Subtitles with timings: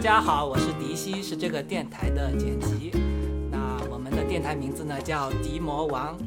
[0.00, 2.90] 大家好，我是迪西，是这个电台的剪辑。
[3.50, 6.18] 那我们的电台名字呢叫迪魔王，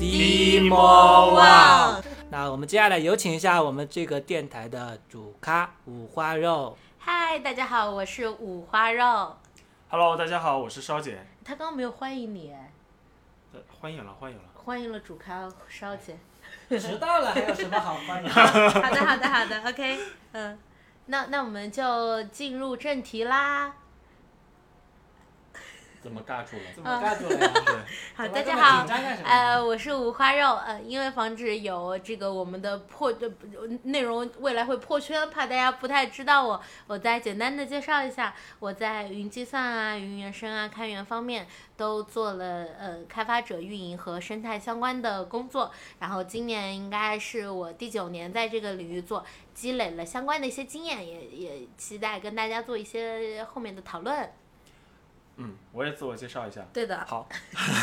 [0.00, 2.02] 迪魔王。
[2.28, 6.76] 那我们接下来有请一下我们这个电台的主咖五花肉。
[6.98, 9.36] 嗨，大家好，我是五花肉。
[9.90, 11.24] Hello，大家好，我是烧姐。
[11.44, 12.52] 他刚刚没有欢迎你，
[13.52, 14.42] 呃欢迎了，欢迎了。
[14.54, 16.16] 欢迎了主咖烧姐。
[16.70, 18.28] 迟到了还有什么好欢迎？
[18.34, 20.00] 好的，好的，好的，OK，
[20.32, 20.58] 嗯，
[21.10, 23.74] 那那我们就进入正题啦。
[26.02, 26.62] 怎么尬住了？
[26.74, 27.50] 怎么尬住了
[28.16, 28.86] 好，大家好
[29.22, 54.32] 呃，我是五花肉，呃，因为防止有这个我们的破呃内容未来会破圈，怕大家不太知道我，我再简单的介绍一下，我在云计算啊、云原生啊、开源方面都做了呃开发者运营和生态相关的工作，然后今年应该是我第九年在这个领域做，积累了相关的一些经验，也也期待跟大家做一些后面的讨论。
[55.42, 56.62] 嗯，我也自我介绍一下。
[56.70, 57.26] 对的，好，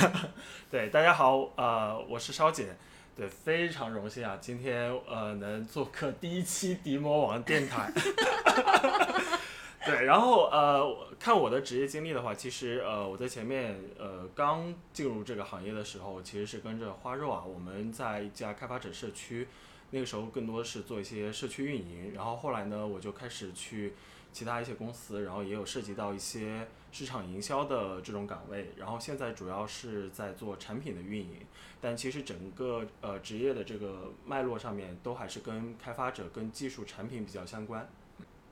[0.69, 2.75] 对，大家好，呃，我是烧姐。
[3.15, 7.91] 对，非常荣幸啊，今天呃能做客第一期迪魔王电台。
[9.83, 19.47] 对，然后呃，看我的职业经历的话，其实呃我在前面呃刚进入这个行业的时候，其实是跟着花肉啊，我们在一家开发者社区，
[19.89, 23.95] 那个时候更多是做一些社区运营，然后后来呢，我就开始去
[24.31, 31.45] 其他一些公司，然后也有涉及到一些市场营销的这种岗位，然后现在主要是在做产品的运营，
[31.79, 37.87] 但其实整个呃职业的这个脉络上面都还是跟开发者、跟技术产品比较相关。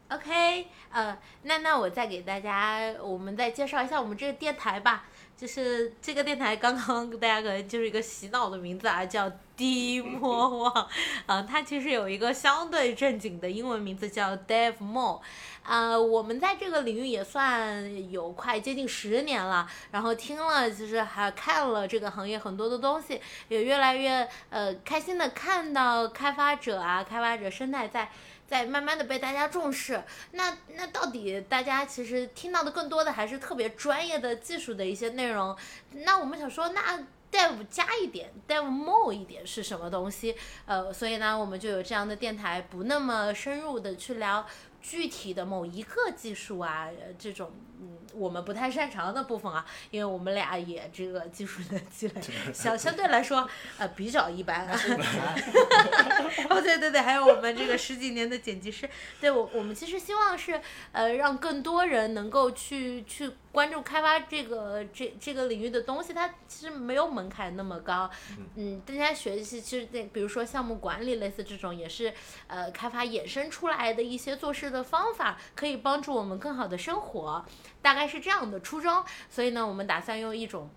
[0.09, 5.05] OK，呃，那那我再给大家，我们再介绍一下我们这个电台吧。
[5.37, 10.87] 就是这个电台刚刚 大家可能就是一个洗脑的名字啊，叫低 魔王。
[11.25, 15.19] 啊，它其实有一个相对正经的英文名字叫 Dave Mo，
[15.63, 28.09] 啊，我们在这个领域也算有快接近十年了，然后听了就是还看了这个行业很多的东西，也越来越呃开心的看到开发者啊，开发者生态在。
[28.47, 35.55] 在慢慢的被大家重视，那那到底大家其实听到的更多的还是特别专业的技术的一些内容。
[35.91, 36.99] 那我们想说，那
[37.31, 40.35] dev 加一点，dev more 一点是什么东西？
[40.65, 44.45] 呃，所以呢，我们就有这样的电台，不那么深入的去聊
[44.81, 52.21] 具体的某一个技术啊，这种嗯我们不太擅长的部分啊，因为我们俩也这个技术的积累
[52.53, 53.47] 相相对来说
[53.77, 54.65] 呃比较一般。
[56.49, 60.61] 哦，对对对，还有我们这个十几年的剪辑师，对我我们其实希望是
[60.93, 68.09] 呃让更多人能够去去关注开发这个这这个领域的东西，它其实没有门槛那么高，
[68.55, 72.13] 嗯，大家学习其实那比如说项目管理类似这种也是
[72.47, 77.45] 呃开发衍生出来的一些做事的方法，可以帮助我们更好的生活，
[77.81, 80.69] 大概是这样的初衷，所以呢，我们打算用一种。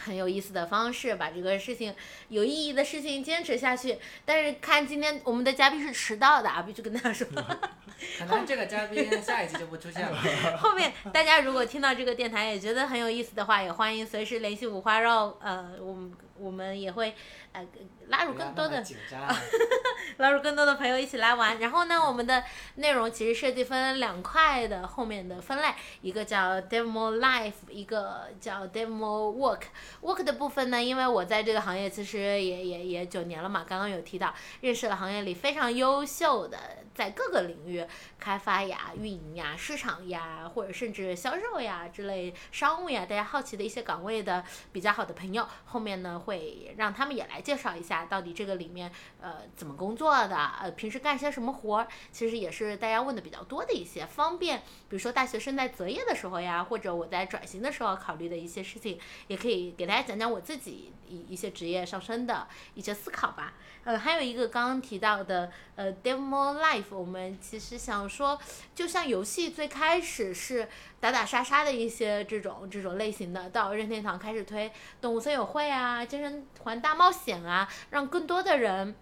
[0.00, 1.92] 很有意思的方式把这个事情
[2.28, 7.26] 有意义的事情坚持下去，但是看今天我们的嘉宾是迟到的啊，必须跟大家说。
[8.16, 10.16] 可能这个嘉宾下一期就不出现了。
[10.56, 17.14] 后面大家如果听到这个电台也觉得很有意思的话，也欢迎随时联系五花肉，呃，我们我们也会
[17.52, 17.66] 呃
[18.08, 18.84] 拉入更多的。
[20.16, 21.58] 拉入更多的朋友一起来玩。
[21.60, 22.42] 然后呢，我们的
[22.76, 25.68] 内容其实设计分两块的后面的分类，
[26.00, 29.62] 一个叫 demo life，一个叫 demo work。
[30.02, 36.58] work 的部分呢，因为我在这个行业其实也也也九年了嘛，刚刚有提到，认识了行业里非常优秀的，
[36.94, 37.86] 在各个领域
[38.18, 63.54] 开发呀、运营呀、市场呀，或者甚至销售呀之类商务呀，大家好奇的一些岗位的比较好的朋友，后面呢会让他们也来介绍一下到底这个里面呃怎么工作的，呃平时干些什么活儿，其实也是大家问的比较多的一些，方便比如说大学生在择业的时候呀，或者我在转型的时候考虑的一些事情，也可以给大家讲讲我自己一一些职业上升的一些思考吧。
[63.84, 68.38] 呃，还有一个刚刚提到的呃 demo life，我们其实想说，
[68.74, 70.68] 就像游戏最开始是
[71.00, 78.94] 打打杀杀的一些这种这种类型的，到任天堂开始推动物森友会啊、健身环大冒险啊，让更多的人。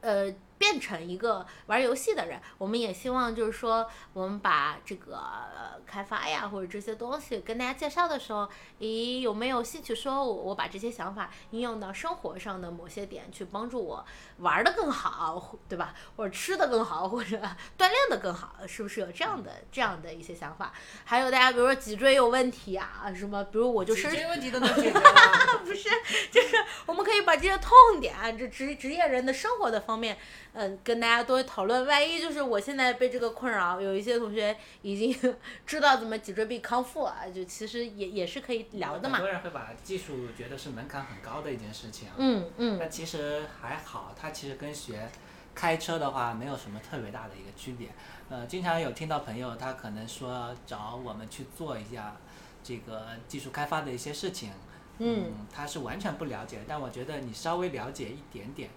[0.00, 0.30] 呃，
[0.64, 8.48] 变成一个玩游戏的人，我们也希望就是说，我们把这个、呃、开发呀或者这些东西跟大家介绍的时候，
[8.80, 14.02] 咦，有没有兴趣说我我把这些想法应用到生活上的某些点，去帮助我
[14.38, 15.94] 玩的更好，对吧？
[16.16, 17.36] 或者吃的更好，或者
[17.76, 20.72] 锻炼的更好，是不是有这样的这样的一些想法？
[21.04, 24.98] 还有大家比如说脊椎有问题啊，什么，比如我就这是些问题都 能解决？
[25.62, 25.90] 不是，
[26.30, 26.56] 就是
[26.86, 30.16] 我们可以把这些痛点啊，这职职业人的生活的方面，
[30.54, 31.84] 嗯，跟大家多讨论。
[31.84, 35.34] 万一就是我现在被这个困扰，有一些同学已经
[35.66, 39.24] 知道怎么脊椎病康复了，就其实也也是可以聊的嘛很。
[39.24, 45.10] 多人会把技术觉得是门槛很高的一件事情，嗯嗯那其实还好，它其实跟学
[45.56, 47.88] 开车的话没有什么特别大的一个区别。
[48.28, 52.16] 呃，经常有听到朋友他可能说找我们去做一下
[52.62, 54.50] 这个技术开发的一些事情，
[54.98, 58.70] 嗯他是完全不了解，但我觉得你稍微了解一点点，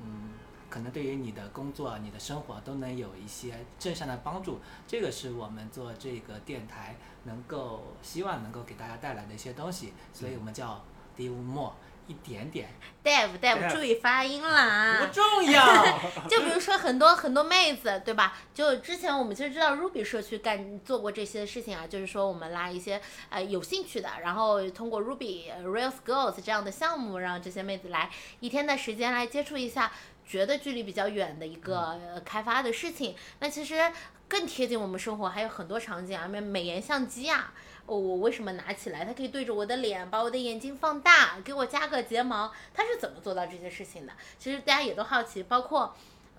[0.00, 0.30] 嗯，
[0.74, 4.60] 可能对于你的工作、你的生活都能有一些正向的帮助。
[4.88, 10.84] 这个是我们做这个电台能够希望能够给大家带来的一些东西，所以我们叫
[11.16, 11.74] d i v more
[12.08, 12.68] 一点点
[13.02, 14.98] ，，Dave Dave，Dave 注意发音啦。
[15.00, 15.64] 不重要。
[16.28, 18.36] 就比如说很多很多妹子，对吧？
[18.52, 23.00] 就之前我们其实知道 Ruby 社区干做过这些事情啊，就是说我们拉一些
[23.30, 28.10] 呃有兴趣的，然后通过 Ruby、呃 Rails Girls 这样的项目，让这些妹子来
[28.40, 29.90] 一天的时间来接触一下，
[30.26, 33.14] 觉得距离比较远的一个、呃开发的事情。
[33.40, 33.92] 那其实
[34.28, 37.52] 更贴近我们生活，还有很多场景啊，美美颜相机啊。
[37.86, 39.04] 哦，我为什么拿起来？
[39.04, 44.12] 它可以对着我的脸，把我的眼睛放大，给我加个睫毛，它是怎么做到这些事情的？
[44.38, 45.94] 其实大家也都好奇，包括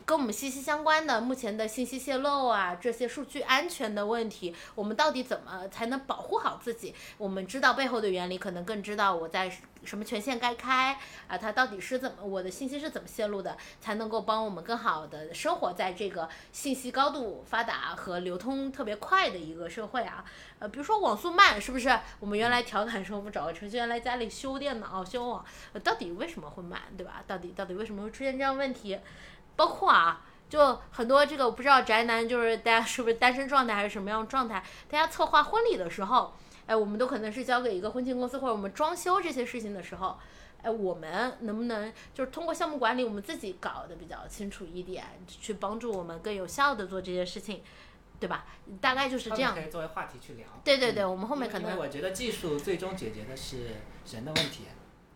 [0.05, 6.93] 跟我们息息相关的目前的信息泄露啊，这些数据安全的问题，我们到底怎么才能保护好自己？
[7.17, 9.51] 我们知道背后的原理，可能更知道我在
[9.83, 10.95] 什么权限该开
[11.27, 20.23] 啊，它到底是怎么我的信息是怎么泄露的，才能够帮我们更好的生活在这个信息高度发达和流通特别快的一个社会啊。
[20.59, 21.99] 呃，比如说网速慢，是不是？
[22.19, 25.43] 我们原来调侃说，我们找个程序员来家里修电脑、修网，
[25.83, 27.23] 到底为什么会慢，对吧？
[27.25, 28.99] 到底到底为什么会出现这样问题？
[29.55, 36.33] 包括啊，就很多这个我不知道宅男就是 大家是不是单身状态还是什么样的状态，大家策划婚礼的时候，
[36.65, 40.17] 哎，我们都可能是交给一个婚庆公司或者我们装修这些事情的时候。
[40.61, 47.61] 哎，我们能不能就是通过项目管理，我们自己搞得比较清楚一点，去帮助我们更有效的做这些事情，
[48.19, 48.47] 对吧？
[48.81, 49.61] 大概就是这样可。
[49.61, 50.47] 以作为话题去聊。
[50.63, 53.75] 对对对，我们后面可能因为我觉得技术最终解决的是
[54.11, 54.63] 人的问题。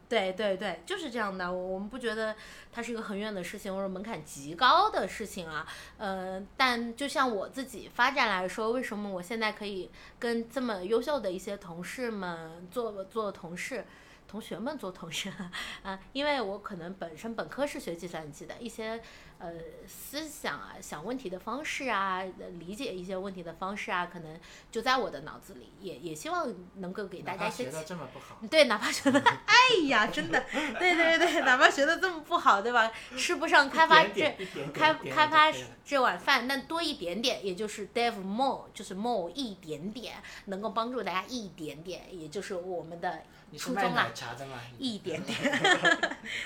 [0.09, 1.53] 对对对，就是这样的。
[1.53, 2.35] 我们不觉得
[2.71, 5.67] 它是一个很远的事情，或者门槛极高的事情啊。
[5.99, 13.85] 呃，但就像我自己发展来说，为什么我现在可以跟这么优秀的一些同事们做做同事？
[14.27, 15.31] 同学们做同事
[15.81, 19.01] 啊，因为我可能本身本科是学计算机的，一些
[19.39, 19.53] 呃
[19.87, 24.39] 思想啊、想问题的方式啊、呃理解一些问题的方式啊，可能
[24.69, 30.43] 就在我的脑子里，也也希望能够给大家学的这么不好，对，哪怕学的， 哎呀，真的，
[30.77, 32.91] 对对对，哪怕学的这么不好，对吧？
[33.17, 34.35] 吃不上开发这
[34.73, 35.51] 开开发
[35.85, 44.11] 这碗饭，那多一点点，也就是 dev more，就是 more 一点点，能够帮助大家一点点，也就是我们的你初中啦奶。
[44.13, 44.59] 茶的吗？
[44.77, 45.37] 一点 点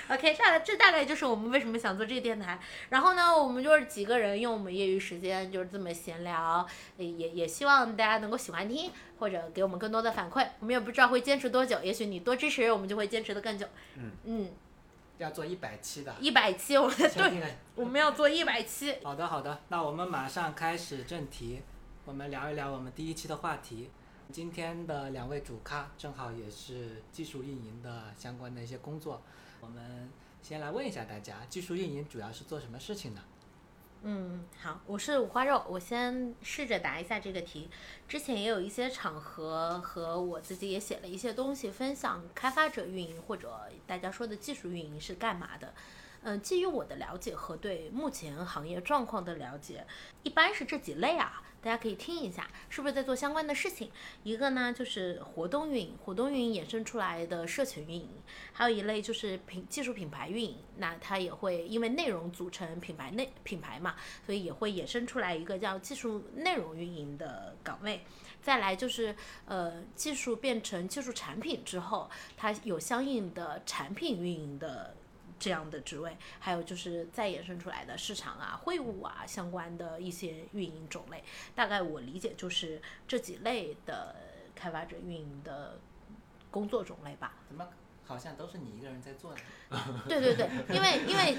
[0.08, 2.58] ，OK，大概这大概就是我们为什么想做这个电台。
[2.88, 6.66] 然后呢，我们就是几个人用我们业余时间就是这么闲聊，
[6.96, 10.46] 也也希望大家能够喜欢听，或者给我们更多的反馈。
[10.60, 13.66] 我们也不知道会坚持多久，也许你多支持，我们就会坚持的更久。
[13.96, 14.50] 嗯嗯，
[15.18, 16.14] 要做一百期的。
[16.20, 18.96] 一百期，我们对，我们要做一百期。
[19.04, 21.60] 好的好的，那我们马上开始正题，
[22.04, 23.90] 我们聊一聊我们第一期的话题。
[24.32, 29.22] 今天的两位主咖正好也是技术运营的相关的一些工作，
[29.60, 30.10] 我们
[30.42, 33.20] 先来问一下大家，技术运营主要是做什么事情的？
[34.02, 37.70] 嗯，好，我是五花肉，我先试着答一下这个题。
[38.06, 45.72] 之前也有一些场合和我自己也写了一些东西，分享开发者运营或者大家说的技术运营是干嘛的。
[46.26, 49.86] 嗯，基于我的了解和对目前行业状况的了解，
[50.22, 53.90] 一般是这几类啊，大家可以听一下，是不是在做相关的事情？
[54.22, 58.08] 一个呢就是活动运营，活动运营衍生出来的社群运营，
[58.54, 68.00] 还有一类就是品技术品牌运营，那它也会因为内容组成品牌内品牌嘛，所以也会衍生出来一个叫技术内容运营的岗位。
[68.40, 69.14] 再来就是
[69.44, 74.94] 呃，技术变成技术产品之后，它有相应的产品运营的
[75.38, 81.22] 这样的职位，还有就是再衍生出来的市场啊、会务啊相关的一些运营种类。
[81.54, 84.14] 大概我理解就是这几类的
[84.54, 85.78] 开发者运营的
[86.50, 87.34] 工作种类吧。
[88.06, 89.40] 好像都是你一个人在做的？
[90.08, 91.36] 对对对，因为因为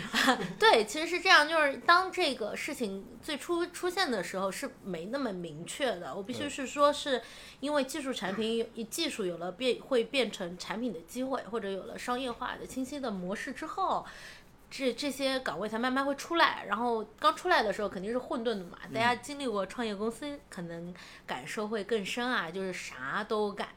[0.58, 6.14] 对，其实是这样，就是当这个事情最初出现的时候是没那么明确的。
[6.14, 7.20] 我必须是说，是
[7.60, 14.06] 因为技术产品有技术有了变会变成产品的机会，或者有了商业化的清晰的模式之后。
[14.74, 20.94] 这这些岗位才慢慢会出来，然后刚出来的时候肯定是混沌的嘛，大家经历过创业公司，可能
[21.26, 23.68] 感受会更深啊，就是啥都干。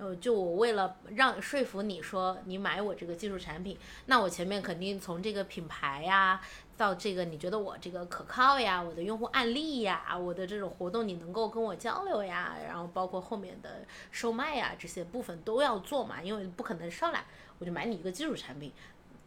[0.00, 3.76] 呃，就我为了让说服你说你买我这个技术产品，
[4.06, 6.40] 那我前面肯定从这个品牌呀、
[6.74, 17.26] 到这个你觉得我这个可靠呀，我的用户案例呀，我的这种活动你能够跟我交流呀，然后包括后面的售卖呀这些部分都要做嘛，因为不可能上来
[17.58, 18.72] 我就买你一个技术产品，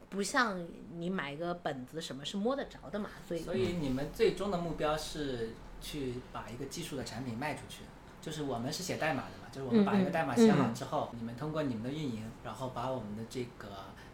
[0.09, 7.83] 不像你买一个本子什么是摸得着的嘛，所以所以你们最终的目标是去把一个技术的产品卖出去，
[8.23, 13.67] 就是我们是写代码的嘛，就是我们把一个代码写好之后，你们通过你们的运营，然后把我们的这个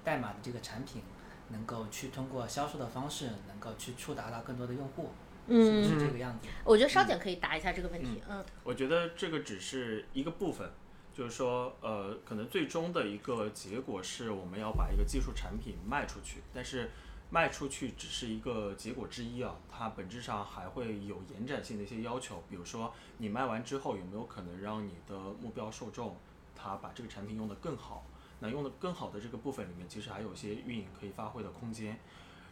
[0.04, 1.04] 代码的这个产品，
[1.50, 5.12] 能够去通过销售的方式，能够去触达到更多的用户，
[5.48, 6.48] 是不嗯，是这个样子？
[6.63, 8.44] 我觉得稍简可以答一下这个问题，嗯。
[8.63, 10.68] 我觉得这个只是一个部分，
[11.13, 16.89] 就是说，呃，可能最终的一个结果是我们要把一个技术产品卖出去，但是
[17.32, 26.18] 卖出去只是一个结果之一啊，它本质上还会有延展性的一些要求，比如说你卖完之后有没有可能让你的目标受众
[26.56, 28.04] 他把这个产品用得更好？
[28.40, 32.00] 那用得更好的这个部分里面，其实还有一些运营可以发挥的空间。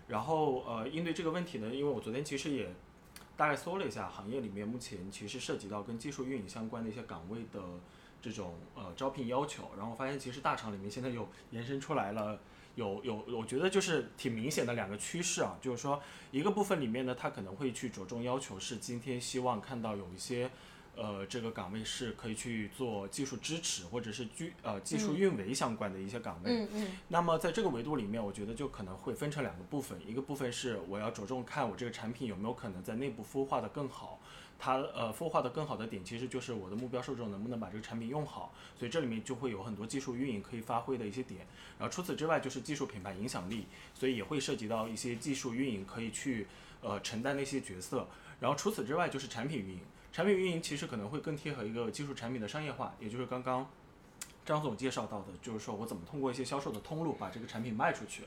[0.07, 2.69] 然后呃，应对这个问题呢，因为我昨天其实也
[3.35, 7.59] 大概搜了一下，行业里面目前其实涉及到跟技术运营相关的一些岗位的
[8.21, 12.39] 这种呃招聘要求，然后发现其实大厂里面现在又延伸出来了。
[12.77, 20.47] 有有，我觉得就是挺明显的两个趋势啊，就是说一个部分里面呢，他可能会去着重要求是今天希望看到有一些，
[20.95, 26.87] 呃，这个岗位是可以去做技术支持或者是技呃技术运维相关的一些岗位，嗯嗯。
[27.07, 34.16] 那么在这个维度里面，我觉得就可能会分成两个部分，一个部分是我要着重看我这个产品有没有可能在内部孵化的更好，
[34.59, 41.45] 它呃孵化的更好的点其实就是我的目标受众能不能把这个产品用好，所以这里面就会有很多技术运营可以发挥的一些点。
[41.77, 46.47] 然后除此之外就是技术品牌影响力，所以也会涉及到一些技术运营可以去
[46.81, 48.07] 呃承担的一些角色。
[48.39, 49.79] 然后除此之外就是产品运营，
[50.11, 53.69] 产品运营其实可能会更贴合一个技术产品的商业化，也就是刚刚
[54.45, 58.23] 张总介绍到的，就是说我怎么通过一些销售的通路把这个产品卖出去。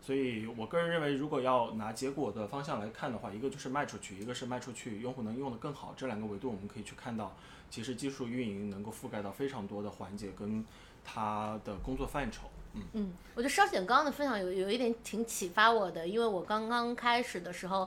[0.00, 5.92] 所以我个人认为，如果要拿结果的方向来看的话，一个就是卖出去，一个是卖出去用户能用得更好。
[5.96, 7.36] 这两个维度我们可以去看到，
[7.68, 10.64] 其实技术运营能够覆盖到非常多的环节跟
[11.04, 12.48] 它的工作范畴。
[12.74, 17.86] 嗯，嗯，我觉得稍显刚刚的分享有有一点挺启发我的，因为我刚刚开始的时候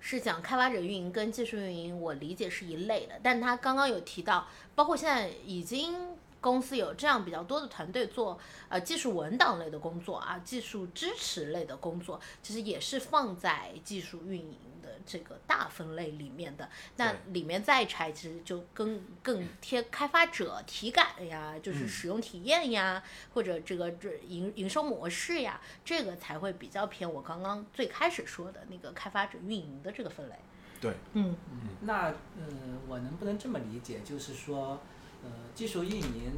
[0.00, 6.16] 是讲开发者运营跟技术运营，我理解是一类的，但他刚刚有提到，包括现在已经。
[6.40, 16.68] 公司有这样比较多的团队做呃技术文档类的工作啊，技术支持类的工作，其实也是放在技术运营的这个大分类里面的。
[16.96, 23.02] 那里面再拆，其实就更更贴开发者体感呀，就是使用体验呀，
[23.34, 30.36] 或者这个这营营收模式呀，这个才会比较偏我刚刚最开始说的那个开发者运营的这个分类。
[30.80, 34.80] 对，嗯嗯那嗯，我能不能这么理解，就是说，
[35.24, 36.32] 呃，技术运营，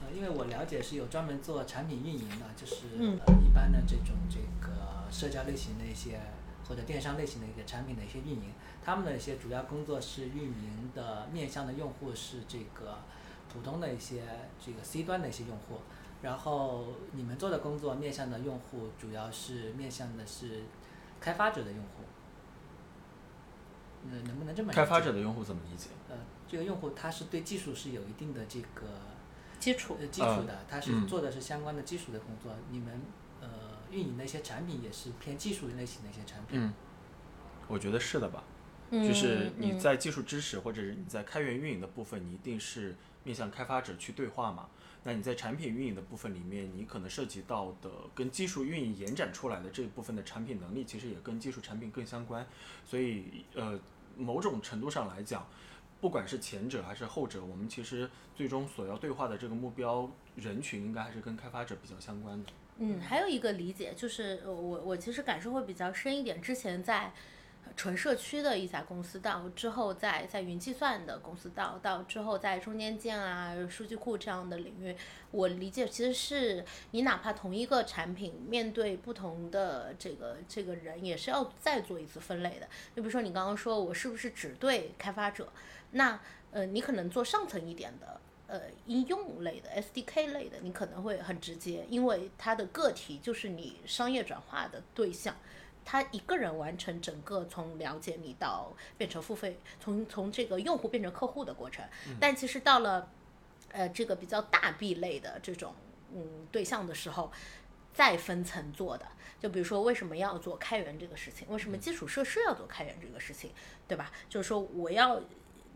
[0.00, 2.86] 呃，因为我了解是有专门做产品运营的，就是、
[3.44, 6.20] 一般的这种这个社交类型的一些
[6.68, 8.52] 或者电商类型的一个产品的一些运营，
[8.84, 12.98] 他们的一些主要工作是运营的面向的用户是这个
[13.52, 14.22] 普通的一些
[14.64, 15.80] 这个 C 端的一些用户，
[16.22, 20.62] 然后你们做的工作面向的用户主要是面向的是
[21.20, 22.02] 开发者的用户。
[24.10, 25.90] 呃，能不能这么理开发者的用户怎么理解？
[26.52, 28.86] 呃，这个用户他是对技术是有一定的这个
[29.58, 32.52] 基础呃基础的，他是嗯做的是相关的基础的工作。
[32.70, 33.00] 你们
[33.40, 33.48] 呃
[33.90, 36.60] 运营的一些产品也是偏技术类型的一些产品。
[36.60, 36.72] 嗯，
[37.68, 38.44] 我觉得是的吧。
[38.90, 42.94] 嗯，就是你嗯在技术支持或者是你在开源运营的部分，你一定是
[43.24, 44.68] 面向开发者去对话嘛。
[45.04, 52.46] 那你在产品运营的部分里面，你可能涉及到的跟技术运营延展出来的这一部分的产品能力，其实也跟技术产品更相关。
[52.86, 53.80] 所以呃，
[54.16, 55.44] 某种程度上来讲，
[56.02, 62.50] 不管是前者还是后者，我们其实最终所要对话的这个目标人群，应该还是跟开发者比较相关的。
[62.78, 66.42] 嗯，还有一个理解就是，我我其实感受会比较深一点。
[66.42, 67.12] 之前在
[67.76, 74.96] 纯社区的一家公司到之后在在云计算的公司到到之后在中间件啊、数据库这样的领域，
[75.30, 82.68] 我理解其实是你哪怕同一个产品面对不同的这个这个人，也是要再做一次分类的。
[82.94, 85.52] 就比如说你刚刚说我是不是只对开发者，
[85.92, 88.20] 那呃你可能做上层一点的。
[88.48, 95.34] 呃，应用类的 SDK 类的，你可能会很直接，因为它的个体就是你商业转化的对象，
[95.84, 101.84] 他一个人完成整个从了解你到变成付费，从从这个用户变成客户的过程。
[102.20, 103.10] 但其实到了
[103.70, 105.74] 呃这个比较大 B 类的这种
[106.14, 107.32] 嗯对象的时候，
[107.92, 109.06] 再分层做的，
[109.40, 113.50] 就比如说为什么要做开源这个事情，为什么基础设施要做开源这个事情，
[113.86, 114.10] 对吧？
[114.28, 115.20] 就是说我要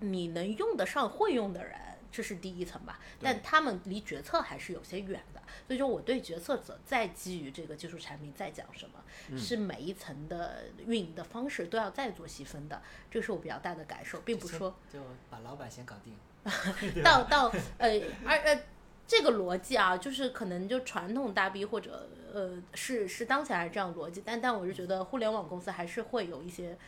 [0.00, 1.74] 你能用得上会用的人。
[2.12, 2.98] 这是第一层吧。
[3.20, 12.80] 但他们离决策还是有些远的，所以说我对决策者再基于这个技术产品再讲什么，嗯是每一层的运营的方式都要再做细分的，
[13.10, 16.14] 这是我比较大的感受，并不是说就把老板先搞定。
[17.02, 18.62] 到到呃，而呃，
[19.06, 26.78] 这个逻辑啊，就是可能就传统大 B 或者呃是是当前还是这样逻辑，但但我是觉得互联网公司还是会有一些。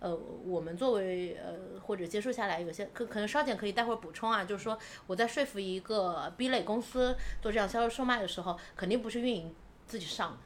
[0.00, 0.14] 呃，
[0.44, 9.54] 我们作为呃或者接触下来，有些可可能稍减可以待会儿补充啊，就是说我在说服一个 B 类公司做这样销售售卖的时候，肯定不是运营
[9.86, 10.38] 自己上的，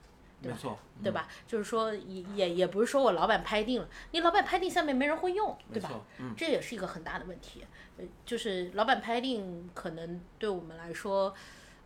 [0.42, 1.28] 对吧没错，对吧？
[1.46, 5.90] 就是说也也也不是说我老板拍定了，你老板拍定下面没人会用，对吧？
[6.18, 7.64] 嗯，这也是一个很大的问题。
[7.96, 11.32] 呃，就是老板拍定可能对我们来说，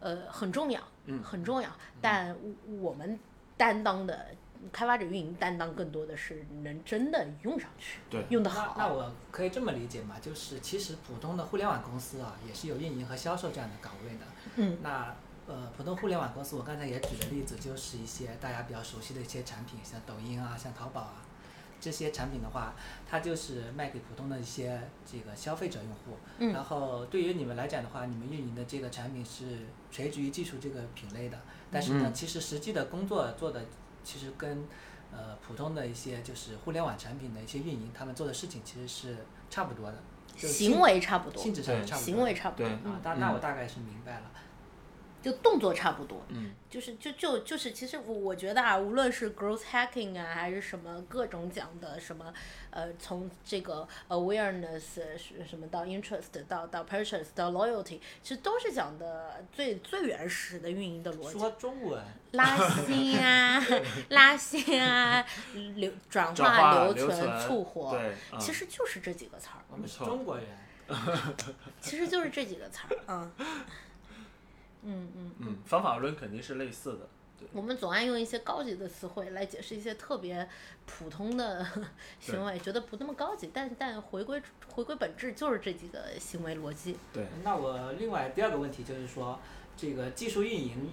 [0.01, 1.69] 呃，很重要，嗯很重要。
[2.01, 2.35] 但
[2.67, 3.19] 我我们
[3.59, 4.29] 担当的
[4.73, 8.75] 开发者运营担当更多的是能真的用上去，对用得好。
[8.79, 10.17] 那我可以这么理解嘛？
[10.21, 14.25] 就是其实普通的互联网公司啊，也是有运营和销售这样的岗位的。
[14.57, 15.15] 嗯，那
[15.47, 21.23] 呃，普通互联网公司，我刚才也举的例子，就是一些大家比较熟悉的一些产品，像抖音啊，像淘宝啊，
[21.81, 22.75] 这些产品的话，
[23.09, 24.79] 它就是卖给普通的一些
[25.11, 26.19] 这个消费者用户。
[26.39, 29.45] 嗯然后对于你们来讲的话，你们运营的这个产品是
[29.91, 31.39] 垂直于技术这个品类的，
[31.71, 33.65] 但是呢，嗯其实实际的工作做的
[34.09, 34.65] 其实跟
[35.13, 39.99] 呃普通的一些就是互联网产品的一些运营，他们做的事情其实是差不多的，
[40.35, 42.05] 就是性行为差不多，性质上也差不多。
[42.07, 44.31] 行为差不多，对啊嗯，，那那我大概是明白了。
[45.31, 46.25] 就动作差不多。
[46.29, 52.33] 嗯，就是就就就是，其实我我觉得啊，无论是 growth hacking 啊，还是什么各种讲的什么，
[52.71, 54.81] 呃，从这个 awareness
[55.19, 61.39] 是什么到 interest 到到 purchase 到 loyalty，其实都是讲的最最原始的运营的逻辑。
[61.39, 62.57] 说中文，拉
[62.87, 63.63] 新啊，
[64.09, 65.23] 拉新啊，
[65.75, 70.47] 流转转化留留存促活，对，嗯其实就是这几个词儿，我们是没错中国人。
[71.83, 73.31] 其实就是这几个词儿，嗯，
[74.89, 75.33] 嗯嗯。
[75.41, 77.09] 嗯，方法论肯定是类似的，
[77.53, 80.49] 我们总爱用一些高级的词汇来解释一些特别
[80.87, 81.65] 普通的
[82.19, 84.43] 行为，觉得不那么高级，但但回归
[84.75, 86.97] 回归本质就是这几个行为逻辑。
[87.13, 89.39] 对，那我另外第二个问题就是说，
[89.77, 90.91] 这个技术运营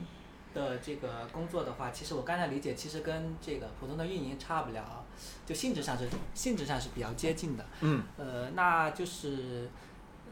[0.54, 5.04] 的这个工作的话，其实我刚才理解，其实跟这个普通的运营差不了，
[5.46, 7.66] 就性质上是性质上是比较接近的。
[7.82, 9.68] 嗯，呃，那就是，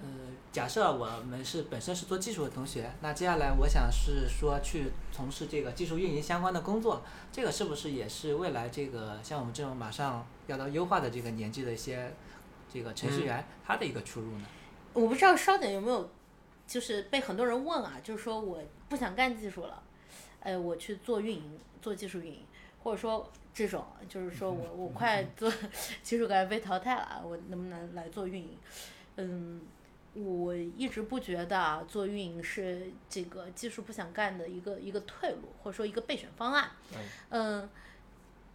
[0.03, 0.09] 呃，
[0.51, 12.13] 假设我们是本身是做技术的同学，那接下来我想是说去从事这个技术运营相关的工作，这个是不是也是未来这个像我们这种马上要到优化的这个年纪的一些
[12.71, 14.45] 这个程序员，他的一个出路呢？
[14.91, 16.09] 我不知道稍等有没有，
[16.67, 19.81] 就是被很多人问啊，就是说我不想干技术了，
[20.41, 22.39] 呃，我去做运营，做技术运营，
[22.83, 25.49] 或者说这种，就是说我我快做
[26.03, 28.57] 技术感觉被淘汰了，我能不能来做运营？
[29.15, 29.61] 嗯，
[30.13, 36.69] 我一直不觉得啊，做运营是这个技术不想干的一个一个退路，或者说一个备选方案。
[36.91, 36.99] 嗯
[37.29, 37.69] 嗯，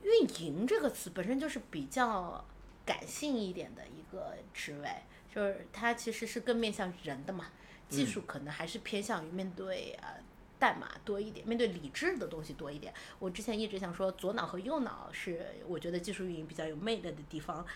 [0.05, 2.45] 运营这个词本身就是比较
[2.87, 4.89] 感性一点的一个职位，
[5.35, 7.47] 就是它其实是更面向人的嘛，
[7.89, 10.15] 技术可能还是偏向于面对呃
[10.61, 12.95] 代码多一点，面对理智的东西多一点。
[13.19, 17.67] 我之前一直想说，左脑和右脑是我觉得技术运营比较有魅力的地方，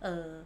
[0.00, 0.44] 呃。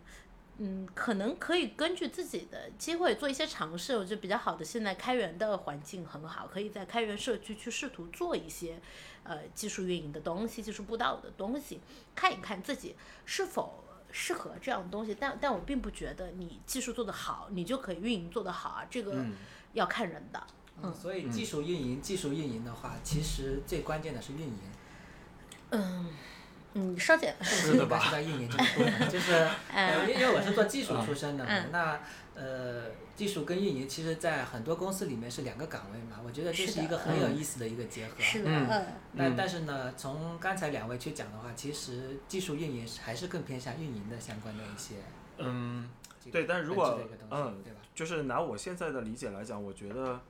[0.59, 3.97] 嗯，可能可以根据自己的机会做一些尝试。
[3.97, 8.81] 我觉得比较好的，现在开源的环境很好，可以在开源社区去试图做一些
[9.25, 11.81] 呃技术运营的东西、技术布道的东西，
[12.15, 15.17] 看一看自己是否适合这样的东西。
[15.19, 19.35] 但但我并不觉得你技术做得好，你就可以运营做得好啊，这个嗯
[19.73, 20.41] 要看人的。
[20.83, 24.61] 嗯，所以技术运营，技术运营的话，其实最关键的是运营。
[25.71, 26.09] 嗯
[26.75, 26.99] 嗯。
[26.99, 29.33] 是的吧 是在运营这个部分，就是
[29.73, 32.01] 呃，因因为我是做技术出身的嘛，嗯那
[32.35, 38.15] 呃，技术跟运营其实，在很多公司里面是两个岗位嘛，我觉得这是一个很有意思的一个结合。
[38.19, 44.97] 是的，嗯嗯嗯但但是呢，从刚才两位去讲的话，其实技术运营还是更偏向运营的相关的一些
[45.39, 45.89] 嗯，
[46.25, 46.99] 这个对但是如果
[47.31, 47.79] 嗯对吧？
[47.95, 50.21] 就是拿我现在的理解来讲，我觉得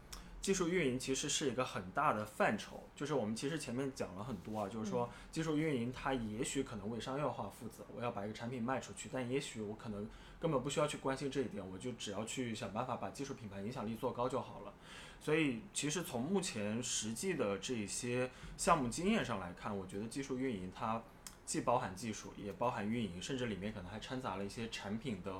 [0.45, 2.87] 技术运营其实是一个很大的范畴。
[2.95, 10.07] 就是我们其实前面讲了很多啊，就是说技术运营它也许可能为商业化负责，我要把一个产品卖出去，但也许我可能
[10.39, 14.75] 根本不需要去关心这一点，我就只要去想办法把技术品牌影响力做高就好了。
[15.19, 21.03] 所以其实从目前实际的这些项目经验上来看，我觉得技术运营它
[21.47, 25.33] 既包含技术，也包含运营，甚至里面可能还掺杂了一些产品的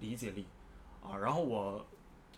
[0.00, 0.46] 理解力
[1.00, 1.16] 啊。
[1.16, 1.86] 然后我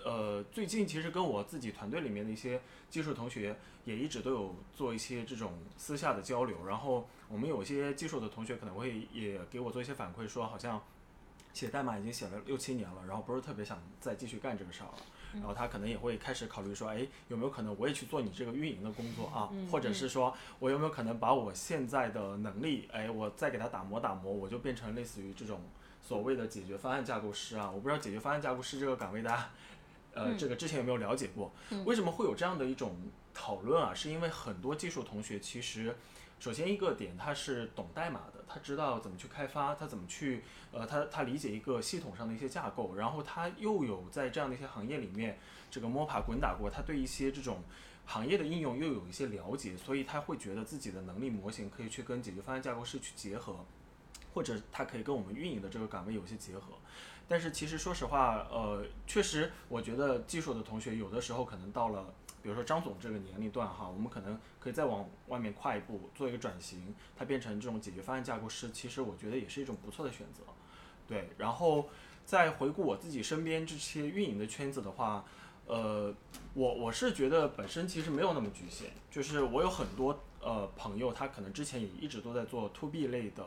[0.04, 6.66] 呃最近其实跟我自己团队里面的一些技术同学也一直都有做一些这种私下的交流。
[6.66, 10.80] 然后我们有一些技术的同学可能会也给我做一些反馈，说好像
[11.52, 14.94] 写代码已经写了六七年了，然后不是特别想再继续干这个事儿了。
[15.34, 19.48] 然后他可能也会开始考虑说，哎，有没有可能我也去做你这个运营的工作啊？
[19.52, 25.60] 嗯或者是说我有没有可能把我现在的能力，哎，我再给他打磨打磨，我就变成类似于这种
[26.00, 27.68] 所谓的解决方案架构师啊？
[27.68, 29.50] 我不知道解决方案架构师这个岗位大家，
[30.14, 31.52] 呃，嗯这个之前有没有了解过？
[31.70, 32.96] 嗯为什么会有这样的一种
[33.32, 33.92] 讨论啊？
[33.92, 35.94] 是因为很多技术同学其实。
[36.40, 45.38] 首先一个点，他是懂代码的，他知道怎么去开发，他怎么去，呃，他他理解一个系统上的一些架构，然后他又有在这样的一些行业里面
[45.70, 47.62] 这个摸爬滚打过，他对一些这种
[48.04, 53.64] 行业的应用又有一些了解，所以他会觉得自己的能力模型可以去跟解决方案架构师去结合，
[54.34, 56.74] 或者他可以跟我们运营的这个岗位有些结合。
[57.26, 62.04] 但是其实说实话，呃，确实我觉得技术的同学有的时候可能到了，
[62.42, 70.42] 比如说张总这个年龄段哈，我们可能可以再往外面跨一步，做一个转型，它变成这种解决方案架构师，其实我觉得也是一种不错的选择。
[71.06, 71.88] 对，然后
[72.26, 75.24] 再回顾我自己身边这些运营的圈子的话，
[75.66, 76.12] 呃，
[76.52, 83.42] 我我是觉得本身其实没有那么局限，就是我有很多呃朋友，他可能之前也一直都在做 to B 类的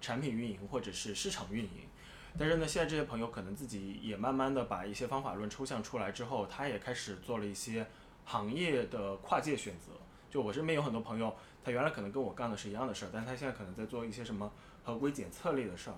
[0.00, 1.88] 产品运营或者是市场运营，
[2.38, 7.86] 但是呢，现在这些朋友可能自己也慢慢的把一些方法论抽象出来之后，他也开始做了一些
[8.24, 9.92] 行业的跨界选择。
[10.30, 11.34] 就我身边有很多朋友，
[11.64, 14.50] 他原来可能跟我干的是一样的事儿，但他现在可能在做一些什么
[14.84, 15.96] 合规检测类的事儿，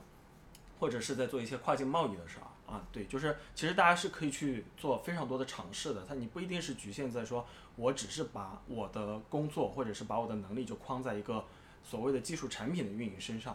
[0.80, 2.82] 或者是在做一些跨境贸易的事儿啊。
[2.90, 11.44] 对，就是其实大家是可以去做非常多的尝试的，他你不一定是局限在说我只是把我的工作或者是把我的能力就框在一个
[11.84, 13.54] 所谓的技术产品的运营身上。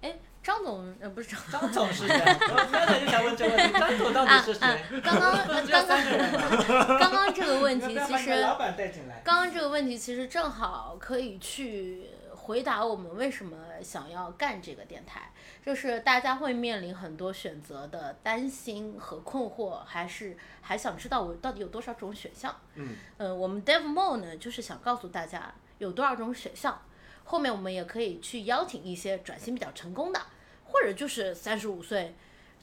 [0.00, 2.14] 哎，张总呃不是张张总是谁？
[2.16, 4.66] 我刚才就想问这个问题，张总到底是谁？
[4.66, 9.20] 啊刚刚刚刚 刚刚这个问题其实把你的老板带进来。
[9.24, 15.32] 刚刚这个问题其实正好可以去回答我们为什么想要干这个电台，
[15.64, 22.54] 就是大家会面临很多选择的担心和困惑，还是还想知道我到底有多少种选项。
[22.76, 26.80] 嗯，呃，我们 Dev Mo 呢，就是想告诉大家有多少种选项。
[27.26, 30.20] 后面我们也可以去邀请一些转型比较成功的，
[30.64, 32.14] 或者就是三十五岁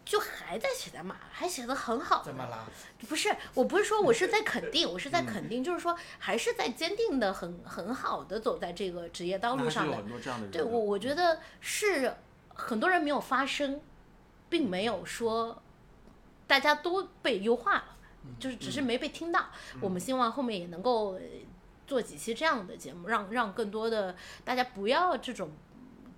[0.06, 2.66] 就还在写代码，还写得很好的怎么啦？
[3.08, 9.98] 不是，我不是说我是在肯定， 我是在肯定，就是说还是在坚定的很很好的走在这个职业道路上的。
[10.52, 12.16] 对我，我觉得是
[12.54, 13.80] 很多人没有发声，
[14.50, 15.62] 并没有说
[16.48, 17.86] 大家都被优化了，
[18.40, 19.48] 就是只是没被听到。
[19.80, 21.22] 我们希望后面也能够呃
[21.86, 25.52] 做几期这样的节目，让让更多的大家不要这种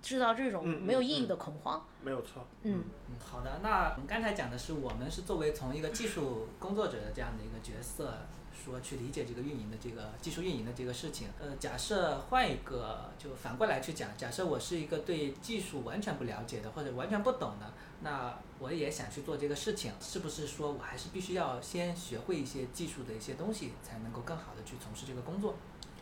[0.00, 1.84] 制造这种没有意义的恐慌。
[2.02, 2.46] 没有错。
[2.62, 3.60] 嗯嗯，好的。
[3.62, 8.26] 那我们刚才讲的是我们是作为从一个技术工作者的这样的一个角色，
[8.70, 11.28] 说去理解这个运营的这个技术运营的这个事情。
[11.40, 25.54] 呃，假设换一个，就反过来去讲，假设我是一个对技术完全不了解的，或者完全不懂的，那我也想去做这个事情，是不是说我还是必须要先学会一些技术的一些东西，才能够更好的去从事这个工作？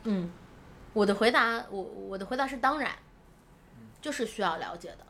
[0.04, 0.30] 嗯，
[0.92, 2.96] 我的回答，我我的回答是当然，
[4.00, 5.06] 就是需要了解的，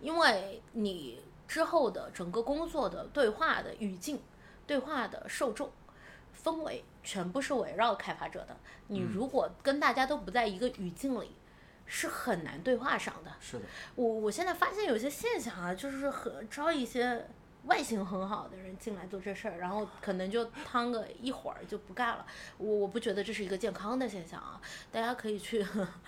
[0.00, 4.20] 因为你之后的整个工作的对话的语境、
[4.66, 5.70] 对话的受众、
[6.42, 8.56] 氛围，全部是围绕开发者的。
[8.88, 11.32] 你如果跟大家都不在一个语境里，
[11.86, 13.32] 是很难对话上的。
[13.40, 13.64] 是的。
[13.94, 17.26] 我我现在发现有些现象啊，就是很招一些
[17.64, 22.24] 外形很好的人进来做这事儿，然后可能就趟个一会儿就不干了。
[22.58, 24.60] 我我不觉得这是一个健康的现象啊，
[24.92, 25.64] 大家可以去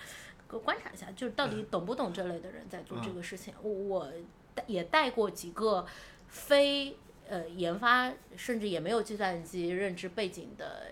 [0.63, 3.53] 观察一下，就是到底懂不懂这类的人在做这个事情。
[3.61, 4.11] 我我
[4.55, 5.85] 带也带过几个
[6.27, 6.97] 非
[7.29, 10.87] 呃研发，甚至也没有计算机认知背景的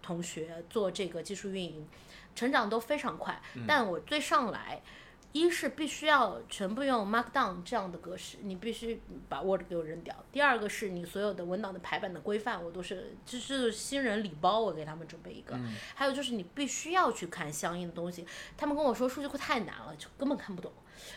[0.00, 1.86] 同学做这个技术运营，
[2.34, 3.40] 成长都非常快。
[3.66, 4.80] 但我最上来。
[5.34, 9.00] 一是必须要全部用 Markdown 这样的格式，你必须
[9.30, 10.14] 把 Word 给我扔掉。
[10.30, 15.58] 第二个是你所有的文档的排版的规范，我都是就是新人礼包，我给他们准备一个。
[15.94, 18.26] 还有就是你必须要去看相应的东西。
[18.58, 20.70] 他们跟我说数据库太难了，就根本看不懂。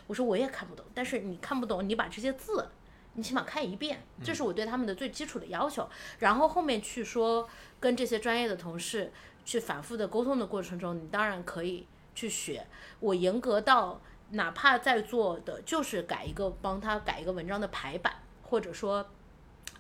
[0.08, 2.70] 我说我也看不懂，但是你看不懂，你把这些字，
[3.16, 5.90] 你起码看一遍，这是我对他们的最基础的要求。
[6.20, 7.50] 然后后面去说
[7.80, 9.12] 跟这些专业的同事
[9.44, 11.88] 去反复的沟通的过程中，你当然可以。
[12.18, 12.66] 去学，
[13.02, 19.06] 我严格到哪怕在做的就是改一个帮他改一个文章的排版，或者说，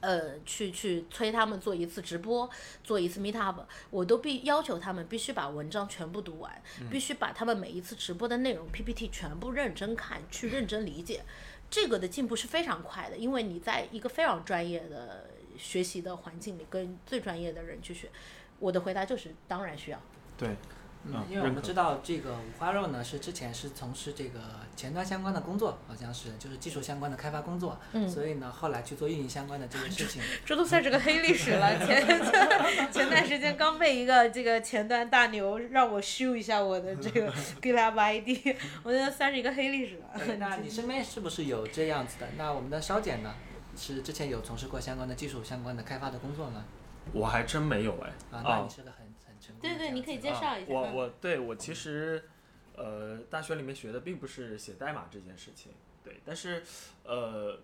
[0.01, 2.49] 呃，去去催他们做一次直播，
[2.83, 11.23] 做一次 meet up，我都必要求他们必须把文章全部读完，必须把他们每一次直播的内容 PPT 全部认真看，去认真理解。
[11.75, 18.09] 这个的进步是非常快的，因为你在一个非常专业的学习的环境里，跟最专业的人去学。
[18.59, 19.99] 我的回答就是当然需要。
[20.37, 20.55] 对，
[21.07, 24.39] 嗯，因为我们知道这个五花肉呢是之前是从事这个
[24.75, 30.21] 前端相关的工作，好像是就是技术相关的开发工作，嗯所以呢后来去做运营相关的这个事情。
[30.45, 31.77] 这都算是个黑历史了。
[31.85, 32.05] 前
[32.91, 40.37] 前段时间刚被一个这个前端大牛让我修一下我的这个 GitHub ID，我觉得算是一个黑历史了。
[40.39, 42.27] 那你身边是不是有这样子的？
[42.37, 43.33] 那我们的烧姐呢，
[43.77, 46.65] 是之前有从事过相关的技术相关的开发的工作吗？
[47.13, 48.09] 我还真没有哎。
[48.31, 49.04] 啊，那你是个很
[49.61, 50.73] 对对，你可以介绍一下。
[50.73, 52.23] 啊、我嗯我对我其实，
[52.75, 55.71] 呃，大学里面学的并不是写代码这件事情，
[56.03, 56.63] 对，但是，
[57.03, 57.59] 呃，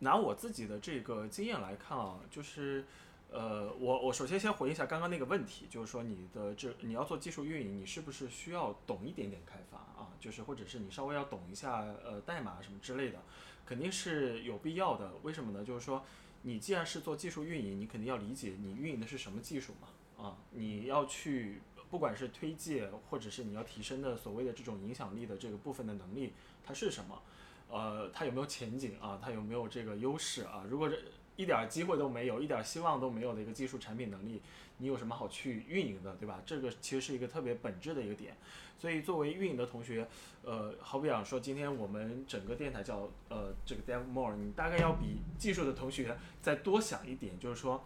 [0.00, 2.84] 拿我自己的这个经验来看啊，就是，
[3.30, 10.10] 呃，我我首先先回应一下刚刚那个问题，就是说你的这你要做技术运营，你是不是需要懂一点点开发啊？
[10.20, 13.18] 就是或者是你稍微要懂一下呃代码什么之类的，
[13.64, 15.12] 肯定是有必要的。
[15.22, 15.64] 为什么呢？
[15.64, 16.04] 就是说
[16.42, 19.88] 你既然是做技术运营，你肯定要理解你运营的是什么技术嘛。
[20.24, 21.60] 啊，你要去，
[21.90, 26.32] 不管是推介，或者是你要提升的所谓的这种影响力的这个部分的能力，
[26.64, 27.20] 它是什么？
[27.68, 29.20] 呃，它有没有前景啊？
[29.22, 30.64] 它有没有这个优势啊？
[30.66, 30.96] 如果这
[31.36, 34.40] 一点机会都没有，一点希望都没有的一个技术产品能力，
[34.78, 36.40] 你有什么好去运营的，对吧？
[36.46, 38.34] 这个其实是一个特别本质的一个点。
[38.78, 40.08] 所以作为运营的同学，
[40.42, 47.84] 呃，好比讲说，今天我们整个电台叫呃这个 Dev More，你大概要比技术的同学再多想一点，就是说。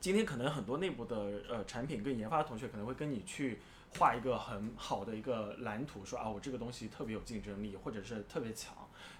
[0.00, 3.58] 今天可能很多内部的呃产品跟研发的同学可能会跟你去
[3.98, 8.74] 画一个很好的一个蓝图，说啊我这个东西特别有竞争力，或者是特别强。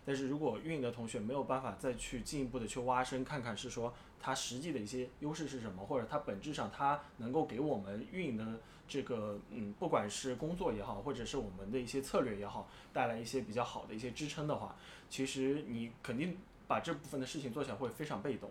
[0.07, 14.75] 但是如果运营的同学没有办法再去进一步的去挖深，看看是说它实际的一些优势是什么，或者它本质上它能够给我们运营的这个嗯，不管是工作也好，或者是我们的一些策略也好，带来一些比较好的一些支撑的话，
[15.11, 18.51] 其实你肯定把这部分的事情做起来会非常被动。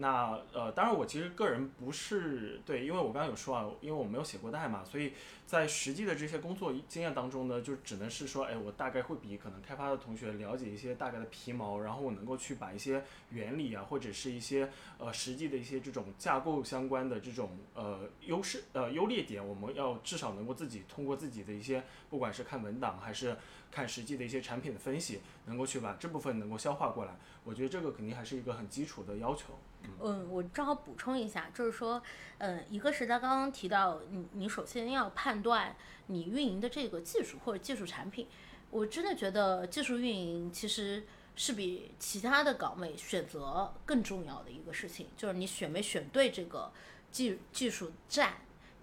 [0.00, 5.12] 那呃，当然我其实个人不是对，因为我刚刚有说啊，因为我没有写过代码，所以
[5.44, 23.36] 在实际的这些工作经验当中呢，就只能是说，哎，我大概会比可能开发的同学了解一些大概的皮毛，然后我能够去把一些原理啊，或者是一些呃实际的一些这种架构相关的这种呃优势呃优劣点，我们要至少能够自己通过自己的一些，不管是看文档还是
[23.72, 27.16] 看实际的一些产品的分析，能够去把这部分能够消化过来。
[27.42, 29.58] 我觉得这个肯定还是一个很基础的要求。
[30.00, 32.02] 嗯，我正好补充一下，就是说，
[32.38, 35.74] 嗯，一个是他刚刚提到，你你首先要判断
[36.06, 38.28] 你运营的这个技术或者技术产品，
[38.70, 46.70] 我真的觉得技术运营其实是比其他的岗位选择更重要的一个事情，就是你选没选对这个
[47.10, 48.34] 技技术站、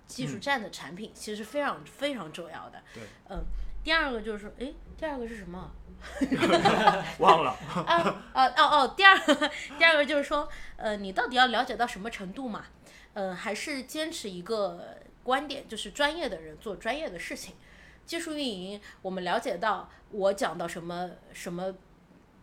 [0.08, 2.82] 技术站的产品，其实是非常非常重要的。
[2.94, 3.44] 对，嗯，
[3.86, 5.72] 第二个就是说，诶，第二个是什么？
[7.20, 7.52] 忘了。
[7.86, 7.94] 啊
[8.34, 12.66] 啊哦哦，第二个 第二个就是说，呃，你到底要了解到什么程度嘛？
[13.14, 17.54] 呃，还是坚持一个观点，就是专业的人做专业的事情。
[18.08, 21.72] 技术运营，我们了解到我讲到什么什么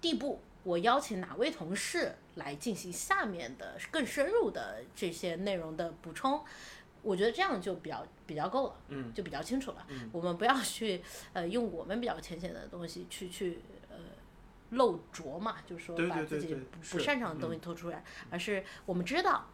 [0.01, 6.45] 地步，我邀请哪位同事来进行下面的更深入的这些内容的补充。
[7.03, 9.87] 我觉得这样就比较比较够了，嗯就比较清楚了。
[10.13, 13.61] 我们不要去呃用我们比较浅显的东西去去
[13.91, 13.97] 呃
[14.71, 19.47] 露拙嘛，就是说把自己不不擅长的东西嗯突出来，而是我们知道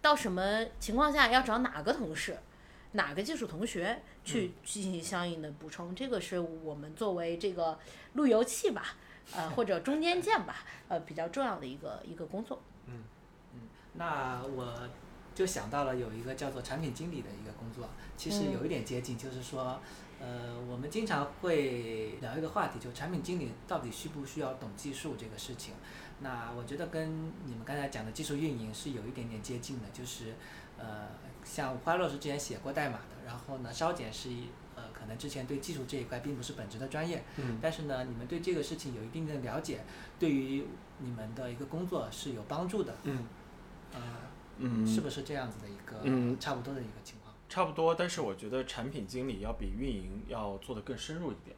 [0.00, 2.38] 到什么情况下要找哪个同事。
[2.96, 7.76] 哪个技术同学去进行相应的补充，这个是我们作为这个
[8.12, 8.94] 路由器吧，
[9.34, 12.62] 呃或者中间件吧，呃比较重要的一个一个工作。
[12.86, 13.02] 嗯
[13.54, 13.60] 嗯
[13.94, 14.88] 那我
[15.34, 18.52] 就想到了有一个叫做产品经理的一个工作，其实嗯。
[18.52, 19.80] 有一点接近，就是说，
[20.20, 25.74] 呃，我们经常会聊一个话题，就产品经理到底需不需要懂技术这个事情。
[26.20, 30.32] 那我觉得跟你们刚才讲的技术运营是有一点点接近的，就是，
[30.78, 31.08] 呃，
[31.42, 37.58] 像五花肉是之前写过代码的，然后呢，烧碱是一呃，可能之前对技术这一块并不是本职的专业，嗯。
[37.60, 39.80] 但是呢，你们对这个事情有一定的了解，
[40.18, 40.64] 对于
[40.98, 43.26] 你们的一个工作是有帮助的，嗯。
[43.92, 44.00] 呃，
[44.58, 47.34] 嗯，是不是这样子的一个嗯差不多的一个情况？
[47.48, 51.56] 差不多，但是我觉得产品经理要比运营要做得更深入一点。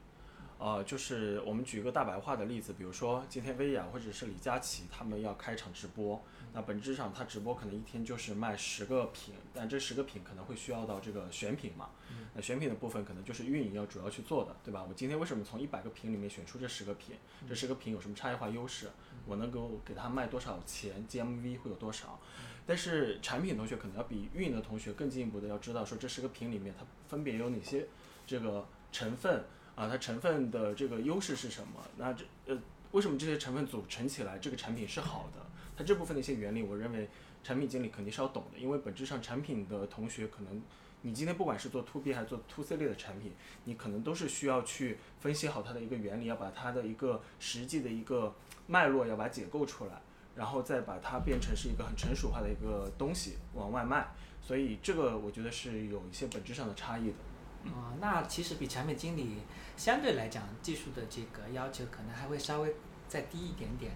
[0.59, 6.23] 呃，就是我们举一个大白话的例子，比如说今天薇娅或者是李佳琦他们要开场直播，
[6.55, 11.91] 那本质上他直播可能一天就是卖十个品，但这十个品可能会需要到这个选品嘛，
[12.35, 14.83] 那选品的部分可能就是运营要主要去做的，对吧？
[14.89, 17.17] 我今天为什么从一百个品里面选出这十个品？
[17.47, 18.89] 这十个品有什么差异化优势？
[19.27, 22.19] 我能够给他卖多少钱？GMV 会有多少？
[22.67, 27.87] 但是产品同学可能要比运营的同学更进一步的要知道说这十个品里面它分别有哪些
[28.27, 29.45] 这个成分
[29.77, 31.81] 啊，它成分的这个优势是什么？
[31.97, 32.59] 那这呃
[32.93, 35.41] 为什么这些成分组成起来这个产品是好的？
[35.77, 37.09] 它这部分的一些原理，我认为
[37.45, 40.63] 产品经理肯定是要懂的，因为本质上产品的同学可能
[41.03, 43.33] 你今天不管是做 to B 还是做 to C 类的产品，
[43.65, 48.35] 你可能都是需要去分析好它的一个原理，要把它的一个实际的一个
[48.67, 50.01] 脉络要把它解构出来，
[50.37, 54.07] 然后再把它变成是一个很成熟化的一个东西往外卖。
[54.41, 57.17] 所以这个我觉得是有一些本质上的差异的。
[57.65, 59.39] 哦，那其实比产品经理
[59.77, 62.73] 相对来讲，技术的这个要求可能还会稍微
[63.09, 63.91] 再低一点点。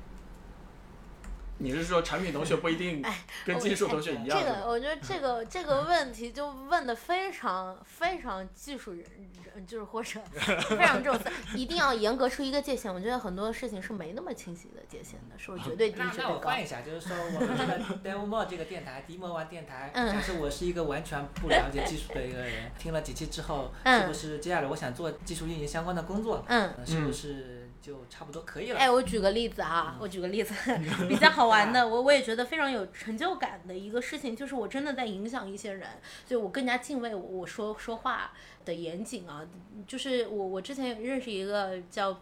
[1.62, 3.04] 你是说产品同学不一定
[3.44, 4.40] 跟技术同学一样？
[4.40, 9.04] 这个我觉得这个这个问题就问的非常非常技术人，
[9.66, 10.18] 就是或者
[10.62, 12.92] 非常重视， 一定要严格出一个界限。
[12.92, 16.28] 我觉得很多事情是没那么清晰的界限的，是不绝对低绝对高？
[16.28, 26.42] 那我换一下，就是说我们这个 Demo 这个电台，Demo One 电台，假设我是一个完全不了解技术的一个人，听了几期之后，是不是接下来我想做技术运营相关的工作？
[26.48, 27.59] 嗯，是不是？
[27.82, 28.78] 就差不多可以了。
[28.78, 30.54] 哎，我举个例子啊，我举个例子，
[31.08, 35.88] 比较好玩的，我我也觉得非常有成就感的一个事情，就是我真的在影响一些人，
[36.26, 38.32] 所以我更加敬畏我说说话
[38.64, 39.46] 的严谨啊。
[39.86, 42.20] 就是我我之前认识一个叫，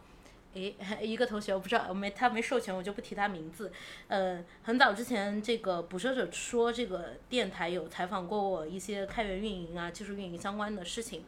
[0.55, 3.73] 哎，一个同学，我不知道没他没授权，我就不提他名字。
[4.07, 11.25] 呃，很早之前这个捕蛇者说这个电台有采访过我一些开源运营啊、技术运营相关的事情。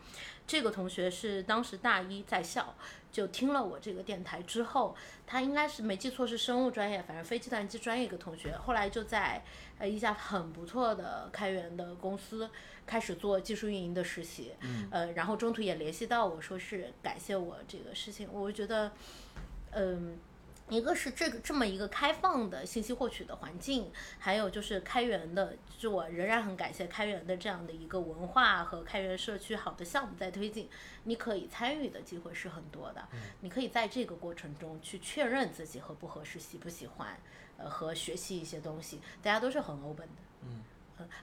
[0.46, 2.74] 这个同学是当时大一在校，
[3.12, 4.94] 就听了我这个电台之后，
[5.27, 9.42] 他应该是没记错是生物专业，反正非计算机专业一个同学，后来就在
[9.79, 12.49] 呃一家很不错的开源的公司
[12.87, 14.53] 开始做技术运营的实习，
[14.90, 18.92] 呃，然后中途也联系到我说是感谢我这个事情，我觉得，
[19.73, 20.18] 嗯。
[20.70, 30.70] 一个是这个这么一个开放的信息获取的环境，还有就是开源的，就我仍然很感谢开源的这样的一个文化和开源社区好的项目在推进，
[31.04, 33.09] 你可以参与的机会是很多的，
[33.40, 37.18] 你可以在这个过程中去确认自己合不合适、喜不喜欢，
[37.56, 40.62] 呃，和学习一些东西，大家都是很 open 的，嗯，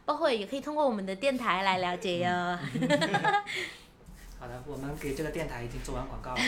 [0.03, 2.29] 包括也可以通过我们的电台来了解哟。
[4.39, 6.39] 好的，我们给这个电台已经做完广告了。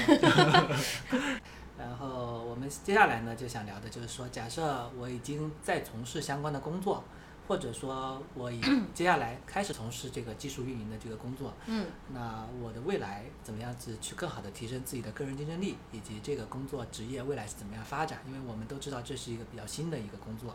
[1.79, 7.01] 然后我们接下来呢，就想聊的就是说，假设我已经在从事相关的工作，
[7.47, 8.59] 或者说我已
[8.93, 18.19] 接下来开始从事这个技术运营的这个工作，嗯，那我的未来怎么样子去更好的提升自己的个人竞争力，以及这个工作职业未来是怎么样发展？
[18.27, 20.53] 因为我们都知道这是一个比较新的一个工作。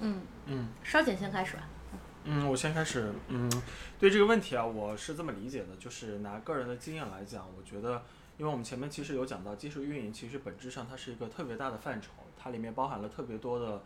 [0.00, 1.62] 嗯嗯，稍简先开始吧。
[2.24, 3.12] 嗯，我先开始。
[3.28, 3.48] 嗯，
[4.00, 8.02] 对这个问题啊，我是这么理解的，就是拿个人的经验来讲，我觉得。
[8.38, 13.82] 因为我们前面其实有讲到，技术运营其实本质上它是一个特别大的范畴，它里面包含了特别多的